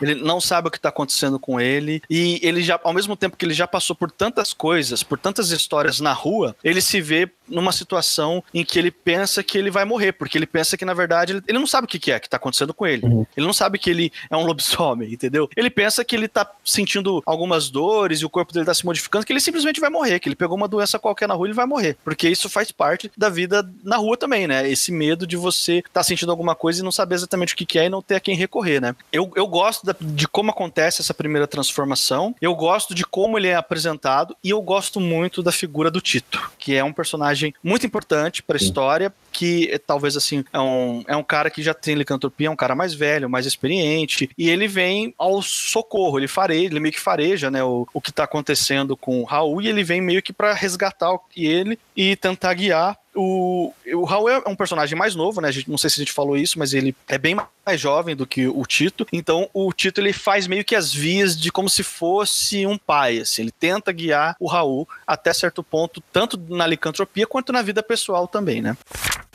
Ele 0.00 0.14
não 0.14 0.40
sabe 0.40 0.68
o 0.68 0.70
que 0.70 0.76
está 0.76 0.88
acontecendo 0.88 1.38
com 1.38 1.60
ele. 1.60 2.02
E 2.08 2.40
ele 2.42 2.62
já, 2.62 2.78
ao 2.82 2.92
mesmo 2.92 3.16
tempo 3.16 3.36
que 3.36 3.44
ele 3.44 3.54
já 3.54 3.66
passou 3.66 3.94
por 3.94 4.10
tantas 4.10 4.52
coisas, 4.52 5.02
por 5.02 5.18
tantas 5.18 5.50
histórias 5.50 6.00
na 6.00 6.12
rua, 6.12 6.56
ele 6.62 6.80
se 6.80 7.00
vê 7.00 7.30
numa 7.50 7.72
situação 7.72 8.42
em 8.54 8.64
que 8.64 8.78
ele 8.78 8.90
pensa 8.90 9.42
que 9.42 9.58
ele 9.58 9.70
vai 9.70 9.84
morrer, 9.84 10.12
porque 10.12 10.38
ele 10.38 10.46
pensa 10.46 10.76
que, 10.76 10.84
na 10.84 10.94
verdade, 10.94 11.32
ele, 11.32 11.42
ele 11.48 11.58
não 11.58 11.66
sabe 11.66 11.84
o 11.84 11.88
que, 11.88 11.98
que 11.98 12.12
é 12.12 12.20
que 12.20 12.26
está 12.26 12.36
acontecendo 12.36 12.72
com 12.72 12.86
ele. 12.86 13.04
Uhum. 13.04 13.26
Ele 13.36 13.46
não 13.46 13.52
sabe 13.52 13.78
que 13.78 13.90
ele 13.90 14.12
é 14.30 14.36
um 14.36 14.44
lobisomem, 14.44 15.12
entendeu? 15.12 15.48
Ele 15.56 15.68
pensa 15.68 16.04
que 16.04 16.14
ele 16.14 16.26
está 16.26 16.48
sentindo 16.64 17.22
algumas 17.26 17.68
dores 17.68 18.20
e 18.20 18.24
o 18.24 18.30
corpo 18.30 18.52
dele 18.52 18.62
está 18.62 18.74
se 18.74 18.86
modificando, 18.86 19.26
que 19.26 19.32
ele 19.32 19.40
simplesmente 19.40 19.80
vai 19.80 19.90
morrer, 19.90 20.20
que 20.20 20.28
ele 20.28 20.36
pegou 20.36 20.56
uma 20.56 20.68
doença 20.68 20.98
qualquer 20.98 21.26
na 21.26 21.34
rua 21.34 21.46
e 21.46 21.48
ele 21.48 21.56
vai 21.56 21.66
morrer. 21.66 21.96
Porque 22.04 22.28
isso 22.28 22.48
faz 22.48 22.70
parte 22.70 23.10
da 23.16 23.28
vida 23.28 23.68
na 23.82 23.96
rua 23.96 24.16
também, 24.16 24.46
né? 24.46 24.68
Esse 24.70 24.92
medo 24.92 25.26
de 25.26 25.36
você 25.36 25.78
estar 25.78 25.90
tá 25.92 26.02
sentindo 26.02 26.30
alguma 26.30 26.54
coisa 26.54 26.80
e 26.80 26.84
não 26.84 26.92
saber 26.92 27.16
exatamente 27.16 27.54
o 27.54 27.56
que, 27.56 27.66
que 27.66 27.78
é 27.78 27.86
e 27.86 27.90
não 27.90 28.02
ter 28.02 28.14
a 28.14 28.20
quem 28.20 28.36
recorrer, 28.36 28.80
né? 28.80 28.94
Eu, 29.12 29.30
eu 29.34 29.46
gosto 29.46 29.84
da, 29.92 29.96
de 30.00 30.28
como 30.28 30.50
acontece 30.50 31.00
essa 31.00 31.14
primeira 31.14 31.46
transformação, 31.46 32.34
eu 32.40 32.54
gosto 32.54 32.94
de 32.94 33.04
como 33.04 33.38
ele 33.38 33.48
é 33.48 33.54
apresentado 33.54 34.36
e 34.42 34.50
eu 34.50 34.60
gosto 34.62 35.00
muito 35.00 35.42
da 35.42 35.52
figura 35.52 35.90
do 35.90 36.00
Tito, 36.00 36.50
que 36.58 36.76
é 36.76 36.84
um 36.84 36.92
personagem 36.92 37.54
muito 37.62 37.86
importante 37.86 38.42
para 38.42 38.56
a 38.56 38.60
história, 38.60 39.12
que 39.32 39.80
talvez 39.86 40.16
assim 40.16 40.44
é 40.52 40.60
um, 40.60 41.04
é 41.06 41.16
um 41.16 41.22
cara 41.22 41.50
que 41.50 41.62
já 41.62 41.72
tem 41.74 41.94
licantropia, 41.94 42.48
é 42.48 42.50
um 42.50 42.56
cara 42.56 42.74
mais 42.74 42.94
velho, 42.94 43.30
mais 43.30 43.46
experiente, 43.46 44.30
e 44.36 44.48
ele 44.48 44.68
vem 44.68 45.14
ao 45.16 45.40
socorro, 45.42 46.18
ele 46.18 46.28
fareja, 46.28 46.66
ele 46.66 46.80
meio 46.80 46.92
que 46.92 47.00
fareja, 47.00 47.50
né, 47.50 47.62
o, 47.62 47.86
o 47.92 48.00
que 48.00 48.10
está 48.10 48.24
acontecendo 48.24 48.96
com 48.96 49.20
o 49.20 49.24
Raul, 49.24 49.62
e 49.62 49.68
ele 49.68 49.84
vem 49.84 50.00
meio 50.00 50.22
que 50.22 50.32
para 50.32 50.52
resgatar 50.52 51.10
ele 51.36 51.78
e 51.96 52.16
tentar 52.16 52.54
guiar 52.54 52.98
o, 53.20 53.74
o 53.94 54.04
Raul 54.04 54.28
é 54.30 54.42
um 54.46 54.56
personagem 54.56 54.96
mais 54.98 55.14
novo, 55.14 55.40
né? 55.40 55.48
A 55.48 55.50
gente, 55.50 55.68
não 55.68 55.76
sei 55.76 55.90
se 55.90 56.00
a 56.00 56.02
gente 56.04 56.12
falou 56.12 56.36
isso, 56.36 56.58
mas 56.58 56.72
ele 56.72 56.96
é 57.06 57.18
bem 57.18 57.34
mais 57.34 57.80
jovem 57.80 58.16
do 58.16 58.26
que 58.26 58.48
o 58.48 58.64
Tito. 58.64 59.06
Então, 59.12 59.48
o 59.52 59.72
Tito 59.72 60.00
ele 60.00 60.12
faz 60.12 60.46
meio 60.46 60.64
que 60.64 60.74
as 60.74 60.92
vias 60.92 61.38
de 61.38 61.52
como 61.52 61.68
se 61.68 61.82
fosse 61.82 62.66
um 62.66 62.78
pai. 62.78 63.18
Assim. 63.18 63.42
Ele 63.42 63.52
tenta 63.52 63.92
guiar 63.92 64.36
o 64.40 64.46
Raul 64.46 64.88
até 65.06 65.32
certo 65.34 65.62
ponto, 65.62 66.02
tanto 66.12 66.40
na 66.48 66.66
licantropia 66.66 67.26
quanto 67.26 67.52
na 67.52 67.60
vida 67.60 67.82
pessoal 67.82 68.26
também, 68.26 68.62
né? 68.62 68.76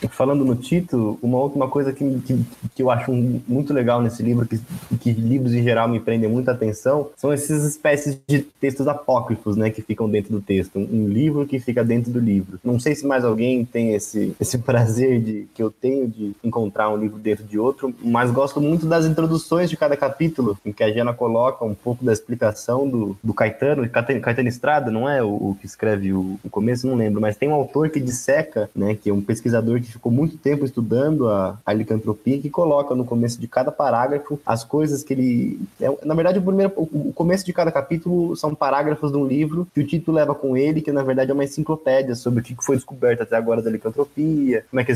Falando 0.10 0.44
no 0.44 0.56
Tito, 0.56 1.18
uma 1.22 1.38
última 1.38 1.70
coisa 1.70 1.94
que, 1.94 2.20
que, 2.22 2.46
que 2.76 2.84
eu 2.84 2.92
acho 2.92 3.12
muito 3.12 3.74
legal 3.74 4.02
nesse 4.02 4.22
livro, 4.22 4.48
que, 4.48 4.60
que 5.00 5.12
livros 5.12 5.54
em 5.54 5.64
geral 5.64 5.88
me 5.88 6.00
prendem 6.00 6.30
muita 6.30 6.52
atenção, 6.52 7.10
são 7.16 7.32
essas 7.32 7.64
espécies 7.64 8.20
de 8.28 8.40
textos 8.40 8.88
apócrifos, 8.88 9.56
né? 9.56 9.70
Que 9.70 9.82
ficam 9.82 10.10
dentro 10.10 10.32
do 10.32 10.42
texto. 10.42 10.78
Um 10.78 11.08
livro 11.08 11.46
que 11.46 11.60
fica 11.60 11.84
dentro 11.84 12.12
do 12.12 12.20
livro. 12.20 12.60
Não 12.64 12.80
sei 12.80 12.94
se 12.94 13.06
mais 13.06 13.24
alguém 13.24 13.64
tem 13.64 13.94
esse, 13.94 14.36
esse 14.40 14.58
prazer 14.58 15.22
de, 15.22 15.48
que 15.54 15.64
eu 15.64 15.72
tenho 15.72 16.08
de 16.08 16.36
encontrar 16.44 16.90
um 16.90 16.98
livro 16.98 17.18
dentro 17.18 17.46
de 17.46 17.58
outro, 17.58 17.94
mas 18.04 18.32
gosto 18.32 18.60
muito 18.60 18.86
das 18.86 19.06
introduções 19.06 19.70
de 19.70 19.78
cada 19.78 19.96
capítulo, 19.96 20.58
em 20.66 20.72
que 20.72 20.84
a 20.84 20.92
Jana 20.92 21.14
coloca 21.14 21.64
um 21.64 21.74
pouco 21.74 22.04
da 22.04 22.12
explicação 22.12 22.88
do, 22.88 23.18
do 23.24 23.34
Caetano, 23.34 23.88
Caetano 23.90 24.50
Estrada, 24.50 24.92
não 24.92 25.10
é 25.10 25.24
o, 25.24 25.30
o 25.30 25.58
que 25.60 25.66
escreve 25.66 26.12
o, 26.12 26.40
o, 26.44 26.50
começo, 26.50 26.88
não 26.88 26.96
lembro, 26.96 27.22
mas 27.22 27.38
tem 27.38 27.50
um 27.50 27.54
autor 27.54 27.90
que 27.90 28.00
disseca, 28.00 28.70
né, 28.76 28.96
que 28.96 29.10
é 29.10 29.14
um 29.14 29.22
pesquisador 29.22 29.80
que 29.86 29.94
ficou 29.94 30.12
muito 30.12 30.38
tempo 30.38 30.66
estudando 30.66 31.30
a, 31.30 31.58
a 31.66 31.74
licantropia, 31.74 32.40
que 32.40 32.50
coloca 32.50 32.96
no 32.96 33.06
começo 33.06 33.40
de 33.40 33.48
cada 33.48 33.72
parágrafo 33.72 34.40
as 34.46 34.64
coisas 34.64 35.04
que 35.04 35.14
ele... 35.14 35.60
É, 35.80 35.88
na 36.06 36.14
verdade, 36.14 36.40
o, 36.40 36.42
primeiro, 36.42 36.74
o, 36.76 37.14
começo 37.14 37.46
de 37.46 37.54
cada 37.54 37.72
capítulo 37.72 38.36
são 38.36 38.54
parágrafos 38.54 39.12
de 39.12 39.18
um 39.18 39.26
livro 39.26 39.68
que 39.74 39.82
o 39.82 39.88
título 39.88 40.18
leva 40.18 40.34
com 40.34 40.58
ele, 40.58 40.82
que 40.82 40.92
na 40.92 41.04
verdade 41.04 41.32
é 41.32 41.34
uma 41.34 41.44
enciclopédia 41.44 42.16
sobre 42.16 42.40
o 42.40 42.44
que 42.44 42.56
foi 42.60 42.76
descoberto 42.76 43.22
até 43.22 43.36
agora 43.36 43.62
da 43.62 43.70
licantropia, 43.70 44.66
como 44.70 44.80
é 44.80 44.84
que, 44.84 44.96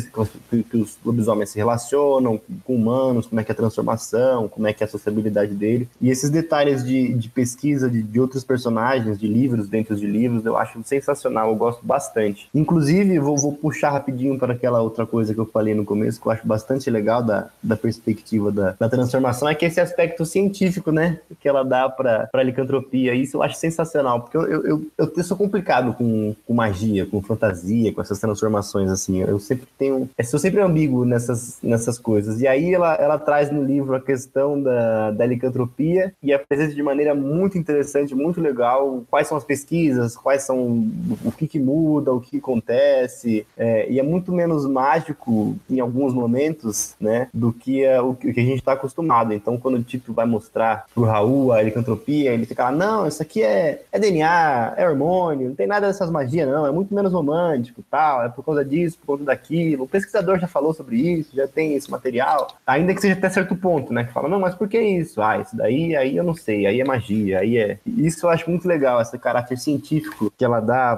que 0.63 0.77
os 0.77 0.97
lobisomens 1.03 1.49
se 1.49 1.57
relacionam 1.57 2.39
com 2.63 2.75
humanos, 2.75 3.27
como 3.27 3.39
é 3.39 3.43
que 3.43 3.51
é 3.51 3.53
a 3.53 3.57
transformação, 3.57 4.47
como 4.47 4.67
é 4.67 4.73
que 4.73 4.83
é 4.83 4.87
a 4.87 4.89
sociabilidade 4.89 5.53
dele. 5.53 5.87
E 6.01 6.09
esses 6.09 6.29
detalhes 6.29 6.83
de, 6.83 7.13
de 7.13 7.29
pesquisa 7.29 7.89
de, 7.89 8.01
de 8.01 8.19
outros 8.19 8.43
personagens, 8.43 9.19
de 9.19 9.27
livros 9.27 9.67
dentro 9.67 9.95
de 9.95 10.05
livros, 10.05 10.45
eu 10.45 10.57
acho 10.57 10.81
sensacional, 10.83 11.49
eu 11.49 11.55
gosto 11.55 11.85
bastante. 11.85 12.49
Inclusive, 12.53 13.19
vou, 13.19 13.37
vou 13.37 13.53
puxar 13.53 13.91
rapidinho 13.91 14.37
para 14.37 14.53
aquela 14.53 14.78
outra 14.81 15.05
coisa 15.05 15.33
que 15.33 15.39
eu 15.39 15.45
falei 15.45 15.73
no 15.73 15.85
começo, 15.85 16.19
que 16.19 16.27
eu 16.27 16.31
acho 16.31 16.47
bastante 16.47 16.89
legal 16.89 17.23
da, 17.23 17.49
da 17.61 17.75
perspectiva 17.75 18.51
da, 18.51 18.75
da 18.79 18.89
transformação, 18.89 19.47
é 19.47 19.55
que 19.55 19.65
esse 19.65 19.79
aspecto 19.79 20.25
científico, 20.25 20.91
né, 20.91 21.19
que 21.39 21.47
ela 21.47 21.63
dá 21.63 21.89
para 21.89 22.29
a 22.33 22.43
licantropia, 22.43 23.13
isso 23.13 23.37
eu 23.37 23.43
acho 23.43 23.55
sensacional, 23.55 24.21
porque 24.21 24.37
eu, 24.37 24.43
eu, 24.43 24.85
eu, 24.97 25.13
eu 25.15 25.23
sou 25.23 25.37
complicado 25.37 25.93
com, 25.93 26.35
com 26.45 26.53
magia, 26.53 27.05
com 27.05 27.21
fantasia, 27.21 27.93
com 27.93 28.01
essas 28.01 28.19
transformações, 28.19 28.89
assim, 28.89 29.21
eu 29.21 29.39
sempre 29.39 29.67
tenho, 29.77 30.09
eu 30.17 30.25
sou 30.25 30.39
sempre 30.39 30.61
ambíguo 30.61 31.05
nessas, 31.05 31.59
nessas 31.61 31.97
coisas, 31.97 32.41
e 32.41 32.47
aí 32.47 32.73
ela, 32.73 32.95
ela 32.95 33.17
traz 33.17 33.51
no 33.51 33.63
livro 33.63 33.95
a 33.95 34.01
questão 34.01 34.61
da, 34.61 35.11
da 35.11 35.25
licantropia 35.25 36.13
e 36.21 36.33
apresenta 36.33 36.73
de 36.73 36.83
maneira 36.83 37.13
muito 37.13 37.57
interessante, 37.57 38.15
muito 38.15 38.41
legal, 38.41 39.03
quais 39.09 39.27
são 39.27 39.37
as 39.37 39.43
pesquisas, 39.43 40.15
quais 40.15 40.43
são 40.43 40.87
o 41.23 41.31
que, 41.31 41.47
que 41.47 41.59
muda, 41.59 42.11
o 42.13 42.21
que 42.21 42.37
acontece, 42.37 43.45
é, 43.57 43.89
e 43.89 43.99
é 43.99 44.03
muito 44.03 44.31
menos 44.31 44.65
mágico 44.69 45.55
em 45.69 45.79
alguns 45.79 46.13
momentos, 46.13 46.95
né, 46.99 47.27
do 47.33 47.51
que 47.51 47.85
a, 47.85 48.01
o 48.03 48.15
que 48.15 48.29
a 48.29 48.33
gente 48.33 48.59
está 48.59 48.73
acostumado. 48.73 49.33
Então, 49.33 49.57
quando 49.57 49.75
o 49.75 49.83
Tito 49.83 50.13
vai 50.13 50.25
mostrar 50.25 50.85
pro 50.93 51.03
Raul 51.03 51.51
a 51.51 51.61
licantropia, 51.61 52.33
ele 52.33 52.45
fica 52.45 52.65
lá, 52.65 52.71
não, 52.71 53.07
isso 53.07 53.21
aqui 53.21 53.43
é, 53.43 53.83
é 53.91 53.99
DNA, 53.99 54.73
é 54.77 54.87
hormônio, 54.87 55.49
não 55.49 55.55
tem 55.55 55.67
nada 55.67 55.87
dessas 55.87 56.09
magias, 56.09 56.47
não, 56.47 56.65
é 56.65 56.71
muito 56.71 56.93
menos 56.93 57.11
romântico, 57.13 57.83
tal, 57.89 58.23
é 58.23 58.29
por 58.29 58.43
causa 58.43 58.63
disso, 58.63 58.97
por 58.99 59.17
conta 59.17 59.25
daquilo. 59.25 59.83
O 59.83 59.87
pesquisador 59.87 60.39
já 60.39 60.47
falou 60.47 60.73
sobre 60.73 60.97
isso, 60.97 61.35
já 61.35 61.47
tem 61.47 61.73
esse 61.73 61.89
material, 61.89 62.47
ainda 62.65 62.93
que 62.93 63.01
seja 63.01 63.13
até 63.13 63.29
certo 63.29 63.55
ponto, 63.55 63.93
né? 63.93 64.03
Que 64.03 64.13
fala, 64.13 64.29
não, 64.29 64.39
mas 64.39 64.55
por 64.55 64.67
que 64.67 64.79
isso? 64.79 65.21
Ah, 65.21 65.39
isso 65.39 65.55
daí, 65.55 65.95
aí 65.95 66.15
eu 66.15 66.23
não 66.23 66.35
sei, 66.35 66.65
aí 66.65 66.79
é 66.79 66.85
magia, 66.85 67.39
aí 67.39 67.57
é. 67.57 67.77
Isso 67.85 68.25
eu 68.25 68.29
acho 68.29 68.49
muito 68.49 68.67
legal, 68.67 69.01
esse 69.01 69.17
caráter 69.17 69.57
científico 69.57 70.31
que 70.37 70.45
ela 70.45 70.59
dá 70.59 70.95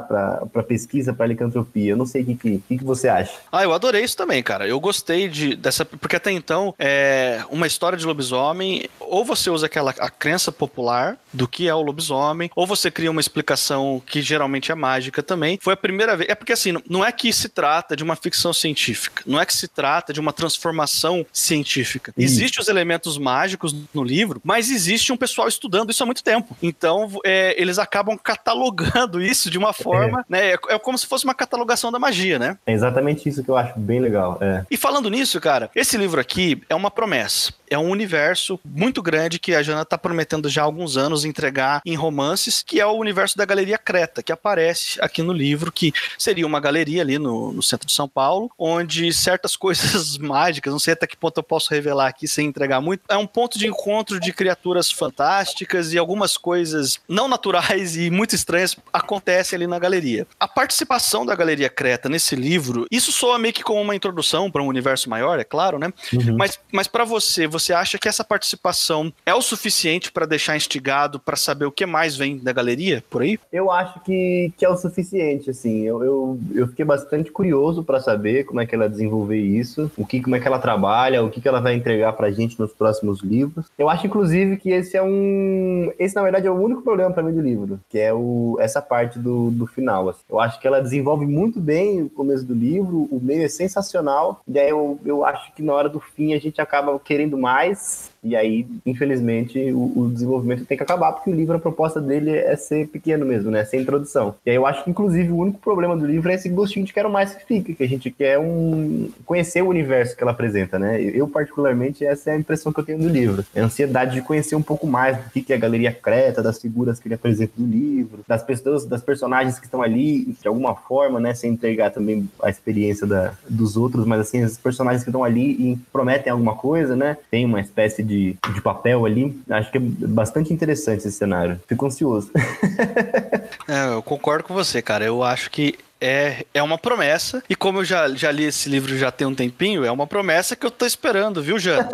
pra 0.51 0.63
pesquisa, 0.63 1.13
pra 1.13 1.25
licantropia. 1.25 1.91
Eu 1.91 1.97
não 1.97 2.05
sei 2.05 2.23
o 2.23 2.25
que, 2.25 2.35
que, 2.35 2.77
que, 2.77 2.83
você 2.83 3.07
acha. 3.07 3.39
Ah, 3.51 3.60
eu 3.63 3.73
adorei 3.73 4.03
isso 4.03 4.17
também, 4.17 4.41
cara. 4.41 4.67
Eu 4.67 4.79
gostei 4.79 5.27
de, 5.27 5.55
dessa. 5.55 5.85
Porque 5.85 6.15
até 6.15 6.31
então, 6.31 6.73
é 6.77 7.43
uma 7.49 7.67
história 7.67 7.97
de 7.97 8.05
lobisomem, 8.05 8.89
ou 8.99 9.25
você 9.25 9.49
usa 9.49 9.65
aquela 9.65 9.91
a 9.99 10.09
crença 10.09 10.51
popular 10.51 11.17
do 11.33 11.47
que 11.47 11.67
é 11.67 11.73
o 11.73 11.81
lobisomem, 11.81 12.49
ou 12.55 12.65
você 12.65 12.89
cria 12.89 13.11
uma 13.11 13.21
explicação 13.21 14.01
que 14.05 14.21
geralmente 14.21 14.71
é 14.71 14.75
mágica 14.75 15.21
também. 15.21 15.59
Foi 15.61 15.73
a 15.73 15.77
primeira 15.77 16.15
vez. 16.15 16.29
É 16.29 16.35
porque 16.35 16.53
assim, 16.53 16.73
não 16.89 17.03
é 17.05 17.11
que 17.11 17.31
se 17.31 17.49
trata 17.49 17.95
de 17.95 18.03
uma 18.03 18.15
ficção 18.15 18.53
científica, 18.53 19.23
não 19.25 19.39
é 19.39 19.45
que 19.45 19.53
se 19.53 19.67
trata 19.67 20.13
de 20.13 20.19
uma 20.19 20.33
transformação 20.33 21.25
científica. 21.31 22.13
Existem 22.17 22.61
os 22.61 22.67
elementos 22.67 23.17
mágicos 23.17 23.75
no 23.93 24.03
livro, 24.03 24.41
mas 24.43 24.69
existe 24.69 25.11
um 25.11 25.17
pessoal 25.17 25.47
estudando 25.47 25.91
isso 25.91 26.03
há 26.03 26.05
muito 26.05 26.23
tempo. 26.23 26.55
Então, 26.61 27.09
é, 27.25 27.59
eles 27.61 27.79
acabam 27.79 28.17
catalogando 28.17 29.21
isso 29.21 29.49
de 29.49 29.57
uma 29.57 29.73
forma, 29.73 30.21
é. 30.21 30.23
né? 30.29 30.51
É, 30.51 30.57
é, 30.69 30.79
como 30.79 30.97
se 30.97 31.05
fosse 31.05 31.25
uma 31.25 31.35
catalogação 31.35 31.91
da 31.91 31.99
magia, 31.99 32.39
né? 32.39 32.57
É 32.65 32.73
exatamente 32.73 33.27
isso 33.27 33.43
que 33.43 33.50
eu 33.51 33.57
acho 33.57 33.79
bem 33.79 33.99
legal. 33.99 34.37
É. 34.41 34.65
E 34.69 34.77
falando 34.77 35.09
nisso, 35.09 35.39
cara, 35.39 35.69
esse 35.75 35.97
livro 35.97 36.19
aqui 36.19 36.61
é 36.69 36.75
uma 36.75 36.91
promessa. 36.91 37.53
É 37.71 37.77
um 37.77 37.89
universo 37.89 38.59
muito 38.65 39.01
grande 39.01 39.39
que 39.39 39.55
a 39.55 39.63
Jana 39.63 39.85
tá 39.85 39.97
prometendo 39.97 40.49
já 40.49 40.61
há 40.61 40.65
alguns 40.65 40.97
anos 40.97 41.23
entregar 41.23 41.81
em 41.85 41.95
romances, 41.95 42.61
que 42.61 42.81
é 42.81 42.85
o 42.85 42.97
universo 42.97 43.37
da 43.37 43.45
Galeria 43.45 43.77
Creta, 43.77 44.21
que 44.21 44.29
aparece 44.29 44.99
aqui 45.01 45.21
no 45.21 45.31
livro, 45.31 45.71
que 45.71 45.93
seria 46.17 46.45
uma 46.45 46.59
galeria 46.59 47.01
ali 47.01 47.17
no, 47.17 47.53
no 47.53 47.63
centro 47.63 47.87
de 47.87 47.93
São 47.93 48.09
Paulo, 48.09 48.51
onde 48.59 49.13
certas 49.13 49.55
coisas 49.61 50.17
mágicas, 50.17 50.73
não 50.73 50.79
sei 50.79 50.91
até 50.91 51.07
que 51.07 51.15
ponto 51.15 51.37
eu 51.37 51.43
posso 51.43 51.73
revelar 51.73 52.07
aqui 52.07 52.27
sem 52.27 52.47
entregar 52.47 52.81
muito, 52.81 53.03
é 53.07 53.15
um 53.15 53.25
ponto 53.25 53.57
de 53.57 53.67
encontro 53.67 54.19
de 54.19 54.33
criaturas 54.33 54.91
fantásticas 54.91 55.93
e 55.93 55.97
algumas 55.97 56.35
coisas 56.35 56.99
não 57.07 57.29
naturais 57.29 57.95
e 57.95 58.09
muito 58.09 58.35
estranhas 58.35 58.75
acontecem 58.91 59.55
ali 59.55 59.65
na 59.65 59.79
galeria. 59.79 60.27
A 60.37 60.47
participação 60.47 61.25
da 61.25 61.35
Galeria 61.35 61.69
Creta 61.69 62.09
nesse 62.09 62.35
livro, 62.35 62.85
isso 62.91 63.13
soa 63.13 63.39
meio 63.39 63.53
que 63.53 63.63
como 63.63 63.79
uma 63.79 63.95
introdução 63.95 64.51
para 64.51 64.61
um 64.61 64.67
universo 64.67 65.09
maior, 65.09 65.39
é 65.39 65.45
claro, 65.45 65.79
né? 65.79 65.93
Uhum. 66.11 66.35
Mas, 66.37 66.59
mas 66.69 66.87
para 66.87 67.05
você, 67.05 67.47
você 67.47 67.60
você 67.61 67.73
acha 67.73 67.97
que 67.97 68.07
essa 68.07 68.23
participação 68.23 69.13
é 69.25 69.33
o 69.33 69.41
suficiente 69.41 70.11
para 70.11 70.25
deixar 70.25 70.55
instigado, 70.55 71.19
para 71.19 71.35
saber 71.35 71.65
o 71.65 71.71
que 71.71 71.85
mais 71.85 72.17
vem 72.17 72.37
da 72.37 72.51
galeria 72.51 73.03
por 73.09 73.21
aí? 73.21 73.39
Eu 73.51 73.71
acho 73.71 73.99
que, 74.01 74.51
que 74.57 74.65
é 74.65 74.69
o 74.69 74.75
suficiente, 74.75 75.49
assim. 75.49 75.83
Eu, 75.83 76.03
eu, 76.03 76.39
eu 76.53 76.67
fiquei 76.67 76.83
bastante 76.85 77.31
curioso 77.31 77.83
para 77.83 77.99
saber 77.99 78.45
como 78.45 78.59
é 78.59 78.65
que 78.65 78.73
ela 78.73 78.89
desenvolver 78.89 79.37
isso, 79.39 79.91
o 79.97 80.05
que, 80.05 80.21
como 80.21 80.35
é 80.35 80.39
que 80.39 80.47
ela 80.47 80.59
trabalha, 80.59 81.23
o 81.23 81.29
que, 81.29 81.39
que 81.39 81.47
ela 81.47 81.61
vai 81.61 81.75
entregar 81.75 82.13
pra 82.13 82.31
gente 82.31 82.59
nos 82.59 82.73
próximos 82.73 83.21
livros. 83.21 83.65
Eu 83.77 83.89
acho, 83.89 84.07
inclusive, 84.07 84.57
que 84.57 84.71
esse 84.71 84.97
é 84.97 85.03
um. 85.03 85.91
Esse, 85.99 86.15
na 86.15 86.23
verdade, 86.23 86.47
é 86.47 86.51
o 86.51 86.59
único 86.59 86.81
problema 86.81 87.11
para 87.11 87.23
mim 87.23 87.33
do 87.33 87.41
livro, 87.41 87.79
que 87.89 87.99
é 87.99 88.13
o, 88.13 88.57
essa 88.59 88.81
parte 88.81 89.19
do, 89.19 89.51
do 89.51 89.67
final. 89.67 90.09
Assim. 90.09 90.21
Eu 90.29 90.39
acho 90.39 90.59
que 90.59 90.67
ela 90.67 90.81
desenvolve 90.81 91.25
muito 91.25 91.59
bem 91.59 92.01
o 92.03 92.09
começo 92.09 92.43
do 92.45 92.53
livro, 92.53 93.07
o 93.11 93.19
meio 93.21 93.43
é 93.43 93.49
sensacional, 93.49 94.41
e 94.47 94.59
aí 94.59 94.69
eu, 94.69 94.99
eu 95.05 95.25
acho 95.25 95.53
que 95.53 95.61
na 95.61 95.73
hora 95.73 95.89
do 95.89 95.99
fim 95.99 96.33
a 96.33 96.39
gente 96.39 96.59
acaba 96.59 96.97
querendo 96.99 97.37
mais, 97.37 97.50
mais 97.51 98.10
e 98.23 98.35
aí, 98.35 98.67
infelizmente, 98.85 99.59
o, 99.71 99.91
o, 99.95 100.09
desenvolvimento 100.09 100.65
tem 100.65 100.77
que 100.77 100.83
acabar, 100.83 101.11
porque 101.11 101.29
o 101.29 101.33
livro, 101.33 101.55
a 101.55 101.59
proposta 101.59 101.99
dele 101.99 102.29
é 102.31 102.55
ser 102.55 102.87
pequeno 102.87 103.25
mesmo, 103.25 103.49
né? 103.49 103.65
Ser 103.65 103.81
introdução. 103.81 104.35
E 104.45 104.51
aí 104.51 104.55
eu 104.55 104.65
acho 104.65 104.83
que, 104.83 104.91
inclusive, 104.91 105.31
o 105.31 105.37
único 105.37 105.59
problema 105.59 105.97
do 105.97 106.05
livro 106.05 106.29
é 106.29 106.35
esse 106.35 106.47
gostinho 106.47 106.85
de 106.85 106.93
quero 106.93 107.09
mais 107.09 107.33
que 107.33 107.43
fica, 107.45 107.73
que 107.73 107.83
a 107.83 107.87
gente 107.87 108.11
quer 108.11 108.37
um... 108.37 109.09
conhecer 109.25 109.63
o 109.63 109.69
universo 109.69 110.15
que 110.15 110.23
ela 110.23 110.33
apresenta, 110.33 110.77
né? 110.77 111.01
Eu, 111.01 111.27
particularmente, 111.27 112.05
essa 112.05 112.29
é 112.29 112.33
a 112.33 112.37
impressão 112.37 112.71
que 112.71 112.79
eu 112.79 112.85
tenho 112.85 112.99
do 112.99 113.09
livro. 113.09 113.43
É 113.55 113.61
a 113.61 113.65
ansiedade 113.65 114.13
de 114.13 114.21
conhecer 114.21 114.55
um 114.55 114.61
pouco 114.61 114.85
mais 114.85 115.17
do 115.17 115.31
que 115.31 115.51
é 115.51 115.55
a 115.55 115.59
Galeria 115.59 115.91
Creta, 115.91 116.43
das 116.43 116.61
figuras 116.61 116.99
que 116.99 117.07
ele 117.07 117.15
apresenta 117.15 117.53
no 117.57 117.67
livro, 117.67 118.19
das 118.27 118.43
pessoas, 118.43 118.85
das 118.85 119.01
personagens 119.01 119.57
que 119.57 119.65
estão 119.65 119.81
ali, 119.81 120.35
de 120.39 120.47
alguma 120.47 120.75
forma, 120.75 121.19
né? 121.19 121.33
Sem 121.33 121.53
entregar 121.53 121.89
também 121.89 122.29
a 122.43 122.51
experiência 122.51 123.07
da, 123.07 123.33
dos 123.49 123.75
outros, 123.75 124.05
mas 124.05 124.19
assim, 124.21 124.43
os 124.43 124.57
personagens 124.59 125.03
que 125.03 125.09
estão 125.09 125.23
ali 125.23 125.51
e 125.53 125.79
prometem 125.91 126.31
alguma 126.31 126.55
coisa, 126.55 126.95
né? 126.95 127.17
Tem 127.31 127.45
uma 127.45 127.59
espécie 127.59 128.03
de 128.03 128.10
de, 128.11 128.35
de 128.53 128.61
papel 128.61 129.05
ali. 129.05 129.39
Acho 129.49 129.71
que 129.71 129.77
é 129.77 129.81
bastante 129.81 130.53
interessante 130.53 130.99
esse 130.99 131.11
cenário. 131.13 131.59
Fico 131.67 131.85
ansioso. 131.85 132.29
é, 133.67 133.93
eu 133.93 134.03
concordo 134.03 134.43
com 134.43 134.53
você, 134.53 134.81
cara. 134.81 135.05
Eu 135.05 135.23
acho 135.23 135.49
que 135.49 135.77
é, 136.01 136.45
é 136.53 136.63
uma 136.63 136.77
promessa. 136.77 137.43
E 137.47 137.55
como 137.55 137.79
eu 137.79 137.85
já, 137.85 138.09
já 138.09 138.31
li 138.31 138.45
esse 138.45 138.67
livro 138.67 138.97
já 138.97 139.11
tem 139.11 139.27
um 139.27 139.35
tempinho, 139.35 139.85
é 139.85 139.91
uma 139.91 140.07
promessa 140.07 140.55
que 140.55 140.65
eu 140.65 140.71
tô 140.71 140.85
esperando, 140.85 141.41
viu, 141.41 141.59
Jana? 141.59 141.87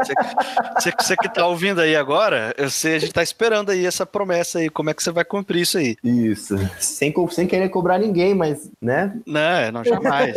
Você, 0.78 0.92
você, 0.98 1.18
que 1.18 1.28
tá 1.28 1.46
ouvindo 1.46 1.82
aí 1.82 1.96
agora, 1.96 2.54
eu 2.58 2.70
sei, 2.70 2.96
a 2.96 3.00
gente 3.00 3.14
tá 3.14 3.22
esperando 3.22 3.72
aí 3.72 3.86
essa 3.86 4.06
promessa 4.06 4.60
aí. 4.60 4.70
Como 4.70 4.90
é 4.90 4.94
que 4.94 5.04
você 5.04 5.12
vai 5.12 5.26
cumprir 5.26 5.62
isso 5.62 5.78
aí? 5.78 5.98
Isso. 6.04 6.56
Sem, 6.80 7.14
sem 7.32 7.48
querer 7.48 7.70
cobrar 7.70 7.98
ninguém, 7.98 8.34
mas, 8.34 8.70
né? 8.82 9.20
Não, 9.26 9.72
não, 9.72 9.84
jamais. 9.84 10.36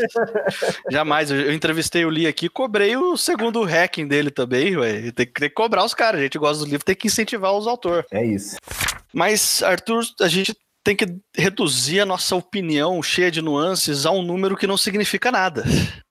jamais. 0.90 1.30
Eu, 1.30 1.40
eu, 1.40 1.52
entrevistei 1.52 2.04
o 2.04 2.10
Lee 2.10 2.26
aqui 2.26 2.48
cobrei 2.48 2.96
o 2.96 3.16
segundo 3.16 3.62
hacking 3.62 4.08
dele 4.08 4.30
também, 4.30 4.76
ué. 4.76 5.12
Tem 5.12 5.26
que, 5.26 5.32
tem 5.32 5.48
que 5.48 5.54
cobrar 5.54 5.84
os 5.84 5.94
caras. 5.94 6.20
A 6.20 6.24
gente 6.24 6.38
gosta 6.38 6.64
do 6.64 6.70
livro, 6.70 6.84
tem 6.84 6.96
que 6.96 7.06
incentivar 7.06 7.52
os 7.52 7.66
autores. 7.66 8.04
É 8.10 8.24
isso. 8.24 8.56
Mas, 9.12 9.62
Arthur, 9.62 10.02
a 10.20 10.28
gente 10.28 10.54
tem 10.90 10.96
que 10.96 11.20
reduzir 11.36 12.00
a 12.00 12.06
nossa 12.06 12.34
opinião 12.34 13.00
cheia 13.00 13.30
de 13.30 13.40
nuances 13.40 14.04
a 14.04 14.10
um 14.10 14.22
número 14.22 14.56
que 14.56 14.66
não 14.66 14.76
significa 14.76 15.30
nada. 15.30 15.62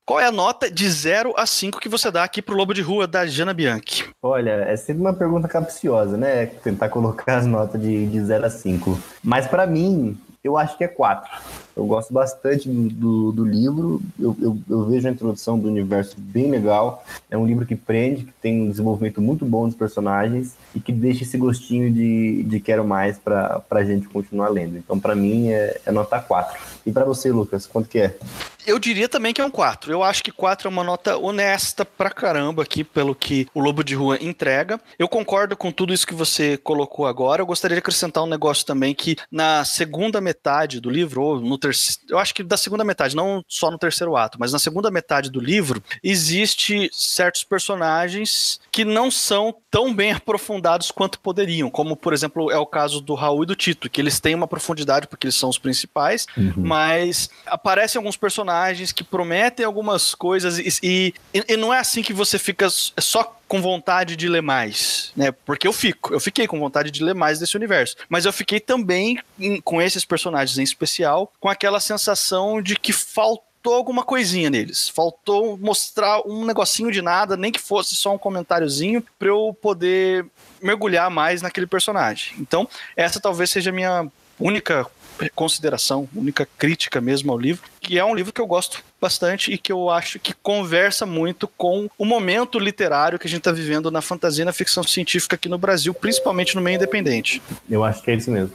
Qual 0.06 0.20
é 0.20 0.26
a 0.26 0.32
nota 0.32 0.72
de 0.72 0.90
0 0.90 1.34
a 1.36 1.46
5 1.46 1.80
que 1.80 1.90
você 1.90 2.10
dá 2.10 2.24
aqui 2.24 2.42
pro 2.42 2.56
Lobo 2.56 2.74
de 2.74 2.82
Rua 2.82 3.06
da 3.06 3.28
Jana 3.28 3.54
Bianchi? 3.54 4.10
Olha, 4.24 4.52
é 4.52 4.78
sempre 4.78 5.02
uma 5.02 5.14
pergunta 5.14 5.48
capciosa, 5.48 6.16
né? 6.18 6.46
Tentar 6.46 6.90
colocar 6.90 7.38
as 7.38 7.46
notas 7.46 7.80
de, 7.82 8.08
de 8.08 8.22
0 8.22 8.46
a 8.46 8.50
5. 8.50 9.00
Mas 9.22 9.48
para 9.48 9.68
mim, 9.68 10.18
eu 10.44 10.58
acho 10.58 10.78
que 10.78 10.84
é 10.84 10.88
4. 10.88 11.30
Eu 11.76 11.86
gosto 11.86 12.14
bastante 12.14 12.70
do, 12.70 12.90
do, 12.90 13.32
do 13.32 13.46
livro, 13.46 14.02
eu, 14.20 14.36
eu, 14.42 14.58
eu, 14.70 14.86
vejo 14.86 15.08
a 15.08 15.12
introdução 15.12 15.58
do 15.60 15.68
universo 15.68 16.16
bem 16.18 16.50
legal. 16.50 17.04
É 17.30 17.38
um 17.38 17.46
livro 17.46 17.66
que 17.66 17.76
prende, 17.76 18.26
que 18.26 18.34
tem 18.42 18.62
um 18.62 18.70
desenvolvimento 18.70 19.22
muito 19.22 19.46
bom 19.46 19.66
dos 19.66 19.76
personagens 19.76 20.56
e 20.74 20.80
que 20.80 20.92
deixa 20.92 21.24
esse 21.24 21.38
gostinho 21.38 21.92
de, 21.92 22.44
de 22.44 22.60
quero 22.60 22.86
mais 22.86 23.18
para 23.18 23.64
a 23.70 23.84
gente 23.84 24.08
continuar 24.08 24.50
lendo. 24.50 24.78
Então, 24.78 25.00
para 25.00 25.16
mim, 25.16 25.50
é, 25.50 25.80
é 25.86 25.92
nota 25.92 26.20
4. 26.20 26.58
E 26.86 26.92
para 26.92 27.06
você, 27.06 27.32
Lucas, 27.32 27.66
quanto 27.66 27.90
que 27.90 28.00
é? 28.00 28.18
Eu 28.66 28.78
diria 28.78 29.10
também 29.10 29.34
que 29.34 29.42
é 29.42 29.46
um 29.46 29.50
4. 29.50 29.92
Eu 29.92 30.04
acho 30.04 30.24
que 30.24 30.32
4 30.32 30.68
é 30.68 30.70
uma 30.70 30.84
nota 30.84 31.18
honesta 31.18 31.84
pra 31.84 32.12
caramba 32.12 32.62
aqui, 32.62 32.84
pelo 32.84 33.16
que 33.16 33.48
o 33.54 33.60
Lobo 33.60 33.84
de 33.84 33.96
Rua 33.96 34.18
entrega. 34.22 34.80
Eu 34.98 35.08
concordo 35.08 35.58
com 35.58 35.72
tudo 35.72 35.94
isso 35.94 36.06
que 36.06 36.14
você 36.14 36.58
colocou 36.58 37.08
agora. 37.08 37.42
Eu 37.42 37.48
gostaria 37.48 37.76
de 37.76 37.80
acrescentar 37.80 38.24
um 38.24 38.28
negócio 38.28 38.66
também 38.66 38.94
que 38.94 39.16
na 39.32 39.66
segunda 39.66 40.22
metade 40.22 40.80
do 40.80 40.90
livro, 40.90 41.24
ou 41.24 41.40
no 41.40 41.58
terceiro. 41.58 42.02
Eu 42.10 42.20
acho 42.20 42.36
que 42.36 42.44
da 42.44 42.58
segunda 42.58 42.84
metade, 42.84 43.16
não 43.16 43.44
só 43.48 43.72
no 43.72 43.78
terceiro 43.78 44.16
ato, 44.16 44.38
mas 44.40 44.52
na 44.52 44.60
segunda 44.60 44.92
metade 44.92 45.32
do 45.32 45.40
livro, 45.40 45.82
existe 46.04 46.90
certos 46.94 47.44
personagens 47.44 48.60
que 48.72 48.86
não 48.86 49.10
são 49.10 49.56
tão 49.72 49.94
bem 49.94 50.12
aprofundados 50.12 50.92
quanto 50.92 51.20
poderiam. 51.20 51.70
Como, 51.70 51.96
por 51.96 52.14
exemplo, 52.14 52.52
é 52.52 52.58
o 52.58 52.66
caso 52.66 53.02
do 53.02 53.16
Raul 53.16 53.44
e 53.44 53.48
do 53.48 53.56
Tito, 53.56 53.90
que 53.90 54.02
eles 54.02 54.20
têm 54.20 54.36
uma 54.36 54.48
profundidade 54.48 55.08
porque 55.08 55.26
eles 55.26 55.36
são 55.36 55.50
os 55.50 55.58
principais, 55.58 56.28
uhum. 56.38 56.54
Mas 56.70 57.30
aparecem 57.46 57.98
alguns 57.98 58.16
personagens 58.16 58.92
que 58.92 59.04
prometem 59.04 59.66
algumas 59.66 60.14
coisas 60.14 60.60
e, 60.60 61.14
e, 61.34 61.44
e 61.48 61.58
não 61.58 61.74
é 61.74 61.80
assim 61.80 62.04
que 62.04 62.14
você 62.14 62.38
fica 62.38 62.70
só 62.70 63.36
com 63.48 63.62
vontade 63.62 64.16
de 64.16 64.30
ler 64.30 64.44
mais, 64.44 65.12
né? 65.16 65.32
Porque 65.32 65.68
eu 65.68 65.74
fico, 65.74 66.14
eu 66.14 66.20
fiquei 66.20 66.48
com 66.48 66.60
vontade 66.60 66.92
de 66.92 67.04
ler 67.04 67.16
mais 67.16 67.40
desse 67.40 67.58
universo, 67.58 67.96
mas 68.08 68.26
eu 68.26 68.32
fiquei 68.32 68.60
também 68.60 69.20
em, 69.40 69.60
com 69.60 69.82
esses 69.82 70.06
personagens 70.06 70.60
em 70.60 70.64
especial 70.64 71.34
com 71.40 71.50
aquela 71.50 71.80
sensação 71.80 72.62
de 72.62 72.76
que 72.76 72.94
falta 72.94 73.50
faltou 73.60 73.74
alguma 73.74 74.04
coisinha 74.04 74.50
neles. 74.50 74.88
Faltou 74.88 75.58
mostrar 75.58 76.22
um 76.26 76.46
negocinho 76.46 76.92
de 76.92 77.02
nada, 77.02 77.36
nem 77.36 77.52
que 77.52 77.60
fosse 77.60 77.96
só 77.96 78.14
um 78.14 78.18
comentáriozinho, 78.18 79.04
para 79.18 79.28
eu 79.28 79.56
poder 79.62 80.26
mergulhar 80.62 81.10
mais 81.10 81.42
naquele 81.42 81.68
personagem. 81.68 82.36
Então, 82.40 82.68
essa 82.96 83.20
talvez 83.20 83.50
seja 83.50 83.70
a 83.70 83.74
minha 83.74 84.08
única 84.40 84.88
consideração, 85.28 86.08
única 86.16 86.48
crítica 86.58 87.02
mesmo 87.02 87.32
ao 87.32 87.38
livro, 87.38 87.70
que 87.82 87.98
é 87.98 88.06
um 88.06 88.16
livro 88.16 88.32
que 88.32 88.40
eu 88.40 88.48
gosto 88.48 88.84
bastante 89.00 89.52
e 89.52 89.58
que 89.58 89.72
eu 89.72 89.90
acho 89.90 90.20
que 90.20 90.34
conversa 90.34 91.06
muito 91.06 91.48
com 91.48 91.90
o 91.98 92.06
momento 92.06 92.60
literário 92.60 93.20
que 93.20 93.28
a 93.28 93.30
gente 93.30 93.40
está 93.40 93.52
vivendo 93.52 93.92
na 93.92 94.02
fantasia 94.02 94.44
e 94.44 94.46
na 94.46 94.54
ficção 94.54 94.84
científica 94.84 95.36
aqui 95.36 95.50
no 95.50 95.58
Brasil, 95.58 95.94
principalmente 95.94 96.56
no 96.56 96.62
meio 96.62 96.76
independente. 96.76 97.42
Eu 97.70 97.84
acho 97.84 98.02
que 98.02 98.12
é 98.12 98.16
isso 98.16 98.32
mesmo. 98.32 98.54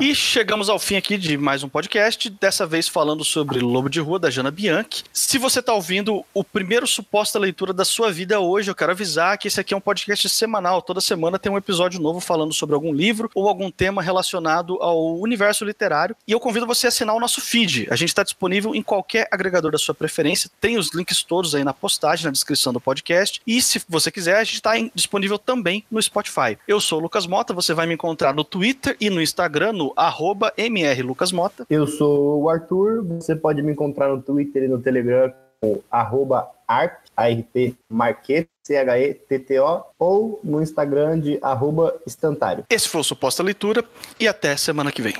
E 0.00 0.14
chegamos 0.14 0.68
ao 0.68 0.78
fim 0.78 0.96
aqui 0.96 1.16
de 1.16 1.36
mais 1.36 1.62
um 1.62 1.68
podcast, 1.68 2.28
dessa 2.28 2.66
vez 2.66 2.88
falando 2.88 3.22
sobre 3.22 3.60
Lobo 3.60 3.88
de 3.88 4.00
Rua, 4.00 4.18
da 4.18 4.30
Jana 4.30 4.50
Bianchi. 4.50 5.04
Se 5.12 5.38
você 5.38 5.60
está 5.60 5.72
ouvindo 5.72 6.24
o 6.32 6.42
primeiro 6.42 6.86
suposta 6.86 7.38
leitura 7.38 7.72
da 7.72 7.84
sua 7.84 8.10
vida 8.10 8.40
hoje, 8.40 8.70
eu 8.70 8.74
quero 8.74 8.92
avisar 8.92 9.38
que 9.38 9.46
esse 9.46 9.60
aqui 9.60 9.72
é 9.72 9.76
um 9.76 9.80
podcast 9.80 10.28
semanal. 10.28 10.82
Toda 10.82 11.00
semana 11.00 11.38
tem 11.38 11.52
um 11.52 11.58
episódio 11.58 12.00
novo 12.00 12.18
falando 12.18 12.52
sobre 12.52 12.74
algum 12.74 12.92
livro 12.92 13.30
ou 13.34 13.46
algum 13.46 13.70
tema 13.70 14.02
relacionado 14.02 14.78
ao 14.80 15.16
universo 15.18 15.64
literário. 15.64 16.16
E 16.26 16.32
eu 16.32 16.40
convido 16.40 16.66
você 16.66 16.86
a 16.86 16.88
assinar 16.88 17.14
o 17.14 17.20
nosso 17.20 17.40
feed. 17.40 17.86
A 17.90 17.96
gente 17.96 18.08
está 18.08 18.24
disponível 18.24 18.74
em 18.74 18.82
qualquer 18.82 19.28
agregador 19.30 19.63
da 19.70 19.78
sua 19.78 19.94
preferência. 19.94 20.50
Tem 20.60 20.76
os 20.76 20.94
links 20.94 21.22
todos 21.22 21.54
aí 21.54 21.64
na 21.64 21.72
postagem, 21.72 22.26
na 22.26 22.30
descrição 22.30 22.72
do 22.72 22.80
podcast. 22.80 23.40
E 23.46 23.60
se 23.60 23.82
você 23.88 24.10
quiser, 24.10 24.36
a 24.36 24.44
gente 24.44 24.54
está 24.54 24.72
disponível 24.94 25.38
também 25.38 25.84
no 25.90 26.02
Spotify. 26.02 26.58
Eu 26.66 26.80
sou 26.80 26.98
o 26.98 27.02
Lucas 27.02 27.26
Mota, 27.26 27.54
você 27.54 27.74
vai 27.74 27.86
me 27.86 27.94
encontrar 27.94 28.34
no 28.34 28.44
Twitter 28.44 28.96
e 29.00 29.10
no 29.10 29.20
Instagram 29.20 29.72
no 29.72 29.92
arroba 29.96 30.52
mrlucasmota. 30.56 31.66
Eu 31.68 31.86
sou 31.86 32.42
o 32.42 32.48
Arthur, 32.48 33.04
você 33.04 33.34
pode 33.34 33.62
me 33.62 33.72
encontrar 33.72 34.08
no 34.08 34.20
Twitter 34.20 34.64
e 34.64 34.68
no 34.68 34.80
Telegram 34.80 35.32
com 35.60 35.80
arroba 35.90 36.50
art, 36.68 37.00
ART 37.16 37.74
Marquete, 37.88 38.50
C-H-E-T-T-O, 38.66 39.84
ou 39.98 40.40
no 40.42 40.62
Instagram 40.62 41.20
de 41.20 41.38
arroba 41.42 41.94
estantário. 42.06 42.64
Esse 42.68 42.88
foi 42.88 43.00
o 43.00 43.04
Suposta 43.04 43.42
Leitura 43.42 43.84
e 44.18 44.28
até 44.28 44.56
semana 44.56 44.92
que 44.92 45.02
vem. 45.02 45.14